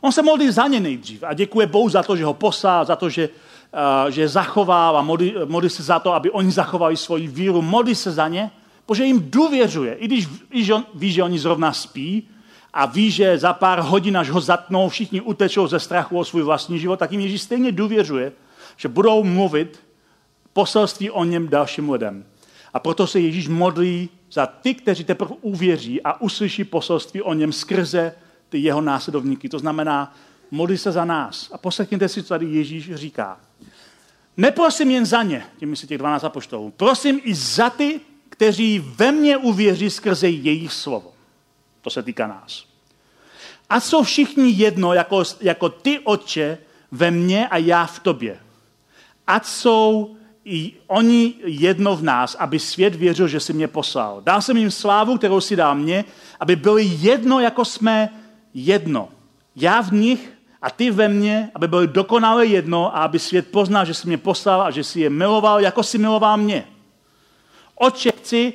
On 0.00 0.12
se 0.12 0.22
modlí 0.22 0.50
za 0.50 0.66
ně 0.66 0.80
nejdřív 0.80 1.22
a 1.22 1.34
děkuje 1.34 1.66
Bohu 1.66 1.88
za 1.88 2.02
to, 2.02 2.16
že 2.16 2.24
ho 2.24 2.34
poslal, 2.34 2.84
za 2.84 2.96
to, 2.96 3.08
že, 3.08 3.28
uh, 3.28 4.10
že 4.10 4.20
je 4.20 4.28
zachoval 4.28 4.96
a 4.96 5.02
modlí, 5.02 5.34
modlí 5.44 5.70
se 5.70 5.82
za 5.82 5.98
to, 5.98 6.12
aby 6.12 6.30
oni 6.30 6.50
zachovali 6.50 6.96
svoji 6.96 7.28
víru. 7.28 7.62
Modlí 7.62 7.94
se 7.94 8.12
za 8.12 8.28
ně, 8.28 8.50
protože 8.86 9.04
jim 9.04 9.30
důvěřuje. 9.30 9.94
I 9.94 10.04
když 10.04 10.28
ví, 10.94 11.12
že 11.12 11.22
oni 11.22 11.38
zrovna 11.38 11.72
spí 11.72 12.28
a 12.76 12.86
ví, 12.86 13.10
že 13.10 13.38
za 13.38 13.52
pár 13.52 13.80
hodin, 13.80 14.16
až 14.16 14.30
ho 14.30 14.40
zatnou, 14.40 14.88
všichni 14.88 15.20
utečou 15.20 15.66
ze 15.66 15.80
strachu 15.80 16.18
o 16.18 16.24
svůj 16.24 16.42
vlastní 16.42 16.78
život, 16.78 16.98
tak 16.98 17.12
jim 17.12 17.20
Ježíš 17.20 17.42
stejně 17.42 17.72
důvěřuje, 17.72 18.32
že 18.76 18.88
budou 18.88 19.24
mluvit 19.24 19.80
poselství 20.52 21.10
o 21.10 21.24
něm 21.24 21.48
dalším 21.48 21.90
lidem. 21.90 22.24
A 22.74 22.78
proto 22.78 23.06
se 23.06 23.20
Ježíš 23.20 23.48
modlí 23.48 24.08
za 24.32 24.46
ty, 24.46 24.74
kteří 24.74 25.04
teprve 25.04 25.34
uvěří 25.40 26.02
a 26.02 26.20
uslyší 26.20 26.64
poselství 26.64 27.22
o 27.22 27.34
něm 27.34 27.52
skrze 27.52 28.12
ty 28.48 28.58
jeho 28.58 28.80
následovníky. 28.80 29.48
To 29.48 29.58
znamená, 29.58 30.14
modlí 30.50 30.78
se 30.78 30.92
za 30.92 31.04
nás. 31.04 31.48
A 31.52 31.58
poslechněte 31.58 32.08
si, 32.08 32.22
co 32.22 32.28
tady 32.28 32.46
Ježíš 32.46 32.94
říká. 32.94 33.40
Neprosím 34.36 34.90
jen 34.90 35.06
za 35.06 35.22
ně, 35.22 35.44
tím 35.58 35.76
si 35.76 35.86
těch 35.86 35.98
12 35.98 36.24
apoštolů. 36.24 36.70
Prosím 36.76 37.20
i 37.24 37.34
za 37.34 37.70
ty, 37.70 38.00
kteří 38.28 38.78
ve 38.78 39.12
mně 39.12 39.36
uvěří 39.36 39.90
skrze 39.90 40.28
jejich 40.28 40.72
slovo. 40.72 41.12
To 41.82 41.90
se 41.90 42.02
týká 42.02 42.26
nás. 42.26 42.65
A 43.70 43.80
jsou 43.80 44.02
všichni 44.02 44.50
jedno, 44.50 44.92
jako, 44.92 45.22
jako 45.40 45.68
ty, 45.68 45.98
Otče, 45.98 46.58
ve 46.90 47.10
mně 47.10 47.48
a 47.48 47.56
já 47.56 47.86
v 47.86 47.98
tobě. 48.00 48.38
Ať 49.26 49.46
jsou 49.46 50.16
i 50.44 50.72
oni 50.86 51.34
jedno 51.44 51.96
v 51.96 52.02
nás, 52.02 52.34
aby 52.34 52.58
svět 52.58 52.94
věřil, 52.94 53.28
že 53.28 53.40
si 53.40 53.52
mě 53.52 53.68
poslal. 53.68 54.22
Dal 54.24 54.42
jsem 54.42 54.56
jim 54.56 54.70
slávu, 54.70 55.18
kterou 55.18 55.40
si 55.40 55.56
dal 55.56 55.74
mě, 55.74 56.04
aby 56.40 56.56
byli 56.56 56.84
jedno, 56.84 57.40
jako 57.40 57.64
jsme 57.64 58.08
jedno. 58.54 59.08
Já 59.56 59.80
v 59.80 59.92
nich 59.92 60.32
a 60.62 60.70
ty 60.70 60.90
ve 60.90 61.08
mně, 61.08 61.50
aby 61.54 61.68
byli 61.68 61.86
dokonale 61.86 62.46
jedno 62.46 62.96
a 62.96 62.98
aby 62.98 63.18
svět 63.18 63.50
poznal, 63.50 63.84
že 63.84 63.94
jsi 63.94 64.06
mě 64.06 64.18
poslal 64.18 64.62
a 64.62 64.70
že 64.70 64.84
si 64.84 65.00
je 65.00 65.10
miloval, 65.10 65.60
jako 65.60 65.82
si 65.82 65.98
miloval 65.98 66.36
mě. 66.36 66.64
Oče, 67.74 68.12
chci, 68.12 68.52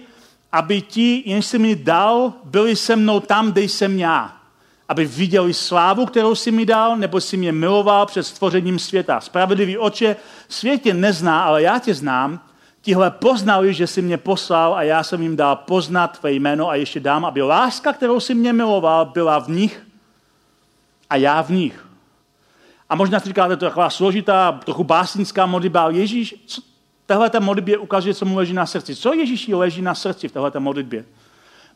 aby 0.52 0.82
ti, 0.82 1.24
jen 1.26 1.42
jsi 1.42 1.60
mi 1.60 1.76
dal, 1.76 2.34
byli 2.44 2.76
se 2.76 2.96
mnou 2.96 3.20
tam, 3.20 3.52
kde 3.52 3.62
jsem 3.62 4.00
já 4.00 4.41
aby 4.92 5.06
viděli 5.06 5.54
slávu, 5.54 6.06
kterou 6.06 6.36
si 6.36 6.52
mi 6.52 6.66
dal, 6.66 6.98
nebo 6.98 7.22
si 7.22 7.38
mě 7.38 7.52
miloval 7.52 8.06
před 8.06 8.24
stvořením 8.24 8.80
světa. 8.80 9.22
Spravedlivý 9.22 9.78
oče, 9.78 10.16
svět 10.50 10.82
tě 10.82 10.94
nezná, 10.94 11.44
ale 11.44 11.62
já 11.62 11.80
tě 11.80 11.94
znám. 11.94 12.40
Tihle 12.82 13.12
poznali, 13.12 13.74
že 13.74 13.88
jsi 13.88 14.02
mě 14.02 14.18
poslal 14.18 14.76
a 14.76 14.84
já 14.84 15.04
jsem 15.04 15.22
jim 15.22 15.36
dal 15.36 15.56
poznat 15.56 16.20
tvé 16.20 16.32
jméno 16.32 16.70
a 16.70 16.76
ještě 16.76 17.00
dám, 17.00 17.26
aby 17.26 17.42
láska, 17.42 17.94
kterou 17.94 18.20
si 18.20 18.36
mě 18.36 18.54
miloval, 18.54 19.06
byla 19.06 19.40
v 19.40 19.50
nich 19.50 19.84
a 21.10 21.16
já 21.16 21.42
v 21.42 21.50
nich. 21.50 21.86
A 22.90 22.96
možná 22.96 23.20
si 23.20 23.28
říkáte, 23.28 23.58
to 23.58 23.66
je 23.66 23.70
taková 23.70 23.90
složitá, 23.90 24.52
trochu 24.52 24.84
básnická 24.84 25.46
modlitba, 25.46 25.82
ale 25.82 25.94
Ježíš, 25.94 26.36
co 26.46 26.62
tahle 27.06 27.32
modlitbě 27.40 27.78
ukazuje, 27.78 28.14
co 28.14 28.26
mu 28.26 28.38
leží 28.38 28.54
na 28.54 28.66
srdci. 28.66 28.96
Co 28.96 29.14
Ježíši 29.14 29.54
leží 29.54 29.82
na 29.82 29.96
srdci 29.96 30.28
v 30.28 30.32
téhle 30.32 30.52
modlitbě? 30.60 31.06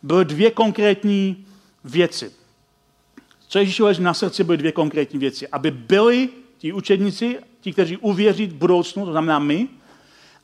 Byly 0.04 0.26
dvě 0.26 0.52
konkrétní 0.52 1.46
věci. 1.84 2.45
Co 3.48 3.60
Ježíši 3.60 3.84
leží 3.84 4.02
na 4.02 4.14
srdci, 4.14 4.44
byly 4.44 4.58
dvě 4.58 4.72
konkrétní 4.72 5.20
věci. 5.20 5.48
Aby 5.48 5.72
byli 5.72 6.30
ti 6.58 6.74
učedníci, 6.74 7.40
ti, 7.62 7.74
kteří 7.74 7.98
uvěří 7.98 8.48
v 8.48 8.54
budoucnu, 8.54 9.06
to 9.06 9.12
znamená 9.12 9.40
my, 9.40 9.68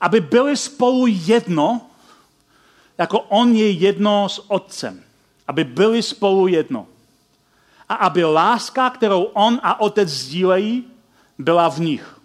aby 0.02 0.22
byli 0.22 0.58
spolu 0.58 1.08
jedno, 1.08 1.82
jako 2.98 3.20
on 3.20 3.56
je 3.56 3.72
jedno 3.72 4.30
s 4.30 4.52
otcem. 4.52 5.04
Aby 5.48 5.64
byli 5.64 6.04
spolu 6.04 6.48
jedno. 6.48 6.88
A 7.90 7.96
aby 7.96 8.24
láska, 8.24 8.90
kterou 8.90 9.24
on 9.24 9.60
a 9.64 9.80
otec 9.80 10.10
sdílejí, 10.10 10.86
byla 11.38 11.70
v 11.70 11.80
nich. 11.80 12.18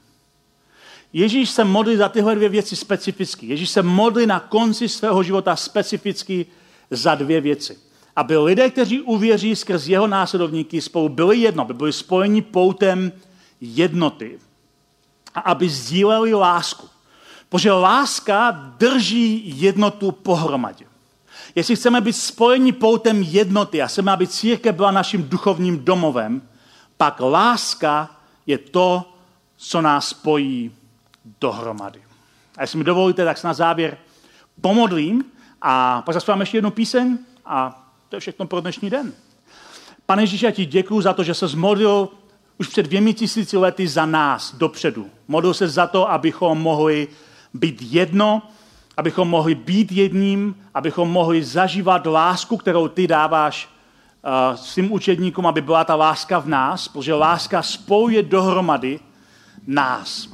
Ježíš 1.12 1.50
se 1.50 1.64
modlí 1.64 1.96
za 1.96 2.08
tyhle 2.08 2.34
dvě 2.34 2.48
věci 2.48 2.76
specificky. 2.76 3.46
Ježíš 3.46 3.70
se 3.70 3.82
modlí 3.82 4.26
na 4.26 4.40
konci 4.40 4.88
svého 4.88 5.22
života 5.22 5.56
specificky 5.56 6.46
za 6.90 7.14
dvě 7.14 7.40
věci 7.40 7.85
aby 8.16 8.36
lidé, 8.36 8.70
kteří 8.70 9.00
uvěří 9.00 9.56
skrz 9.56 9.86
jeho 9.86 10.06
následovníky, 10.06 10.80
spolu 10.80 11.08
byli 11.08 11.38
jedno, 11.38 11.62
aby 11.62 11.74
byli 11.74 11.92
spojeni 11.92 12.42
poutem 12.42 13.12
jednoty 13.60 14.38
a 15.34 15.40
aby 15.40 15.68
sdíleli 15.68 16.34
lásku. 16.34 16.88
Protože 17.48 17.72
láska 17.72 18.50
drží 18.78 19.42
jednotu 19.60 20.12
pohromadě. 20.12 20.84
Jestli 21.54 21.76
chceme 21.76 22.00
být 22.00 22.12
spojeni 22.12 22.72
poutem 22.72 23.22
jednoty 23.22 23.82
a 23.82 23.86
chceme, 23.86 24.12
aby 24.12 24.26
církev 24.26 24.74
byla 24.74 24.90
naším 24.90 25.28
duchovním 25.28 25.84
domovem, 25.84 26.42
pak 26.96 27.20
láska 27.20 28.10
je 28.46 28.58
to, 28.58 29.12
co 29.56 29.80
nás 29.80 30.08
spojí 30.08 30.72
dohromady. 31.40 32.02
A 32.56 32.62
jestli 32.62 32.78
mi 32.78 32.84
dovolíte, 32.84 33.24
tak 33.24 33.38
se 33.38 33.46
na 33.46 33.54
závěr 33.54 33.96
pomodlím 34.60 35.24
a 35.62 36.02
pak 36.02 36.14
zaspívám 36.14 36.40
ještě 36.40 36.56
jednu 36.56 36.70
píseň 36.70 37.18
a 37.46 37.85
je 38.16 38.20
všechno 38.20 38.46
pro 38.46 38.60
dnešní 38.60 38.90
den. 38.90 39.12
Pane 40.06 40.22
Ježíši, 40.22 40.44
já 40.44 40.50
ti 40.50 40.64
děkuji 40.64 41.00
za 41.00 41.12
to, 41.12 41.24
že 41.24 41.34
se 41.34 41.48
zmodlil 41.48 42.08
už 42.58 42.68
před 42.68 42.82
dvěmi 42.82 43.14
tisíci 43.14 43.56
lety 43.56 43.88
za 43.88 44.06
nás 44.06 44.54
dopředu. 44.54 45.10
Modlil 45.28 45.54
se 45.54 45.68
za 45.68 45.86
to, 45.86 46.10
abychom 46.10 46.58
mohli 46.58 47.08
být 47.54 47.82
jedno, 47.82 48.42
abychom 48.96 49.28
mohli 49.28 49.54
být 49.54 49.92
jedním, 49.92 50.56
abychom 50.74 51.10
mohli 51.10 51.44
zažívat 51.44 52.06
lásku, 52.06 52.56
kterou 52.56 52.88
ty 52.88 53.06
dáváš 53.06 53.68
uh, 53.68 54.56
svým 54.56 54.92
učedníkům, 54.92 55.46
aby 55.46 55.60
byla 55.60 55.84
ta 55.84 55.94
láska 55.94 56.38
v 56.38 56.48
nás, 56.48 56.88
protože 56.88 57.14
láska 57.14 57.62
spojuje 57.62 58.22
dohromady 58.22 59.00
nás 59.66 60.28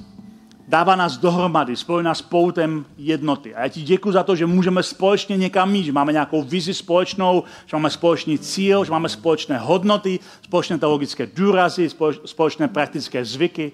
dává 0.69 0.97
nás 0.97 1.17
dohromady, 1.17 1.77
spojuje 1.77 2.05
nás 2.05 2.23
poutem 2.23 2.85
jednoty. 2.99 3.55
A 3.55 3.63
já 3.63 3.69
ti 3.69 3.83
děkuji 3.83 4.13
za 4.13 4.23
to, 4.23 4.37
že 4.37 4.47
můžeme 4.47 4.83
společně 4.83 5.37
někam 5.37 5.73
mít, 5.73 5.85
že 5.85 5.93
máme 5.93 6.13
nějakou 6.13 6.43
vizi 6.43 6.75
společnou, 6.75 7.43
že 7.67 7.77
máme 7.77 7.91
společný 7.91 8.39
cíl, 8.39 8.85
že 8.85 8.91
máme 8.91 9.09
společné 9.09 9.59
hodnoty, 9.59 10.19
společné 10.43 10.79
teologické 10.79 11.27
důrazy, 11.27 11.91
společné 12.25 12.69
praktické 12.69 13.25
zvyky. 13.25 13.73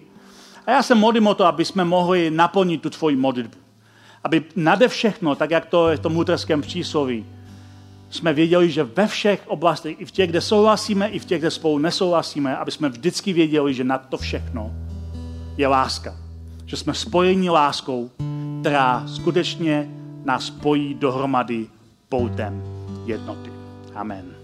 A 0.66 0.70
já 0.70 0.82
se 0.82 0.94
modlím 0.94 1.26
o 1.26 1.34
to, 1.34 1.44
aby 1.44 1.64
jsme 1.64 1.84
mohli 1.84 2.30
naplnit 2.30 2.82
tu 2.82 2.90
tvoji 2.90 3.16
modlitbu. 3.16 3.58
Aby 4.24 4.44
nade 4.56 4.88
všechno, 4.88 5.34
tak 5.34 5.50
jak 5.50 5.66
to 5.66 5.88
je 5.88 5.96
v 5.96 6.00
tom 6.00 6.16
luterském 6.16 6.60
přísloví, 6.60 7.26
jsme 8.10 8.32
věděli, 8.32 8.70
že 8.70 8.84
ve 8.84 9.06
všech 9.06 9.42
oblastech, 9.46 10.00
i 10.00 10.04
v 10.04 10.10
těch, 10.10 10.30
kde 10.30 10.40
souhlasíme, 10.40 11.08
i 11.08 11.18
v 11.18 11.24
těch, 11.24 11.40
kde 11.40 11.50
spolu 11.50 11.78
nesouhlasíme, 11.78 12.56
aby 12.56 12.70
jsme 12.70 12.88
vždycky 12.88 13.32
věděli, 13.32 13.74
že 13.74 13.84
nad 13.84 14.08
to 14.08 14.18
všechno 14.18 14.72
je 15.56 15.66
láska 15.66 16.27
že 16.68 16.76
jsme 16.76 16.94
spojeni 16.94 17.50
láskou, 17.50 18.10
která 18.60 19.06
skutečně 19.06 19.90
nás 20.24 20.44
spojí 20.44 20.94
dohromady 20.94 21.66
poutem 22.08 22.62
jednoty. 23.06 23.50
Amen. 23.94 24.37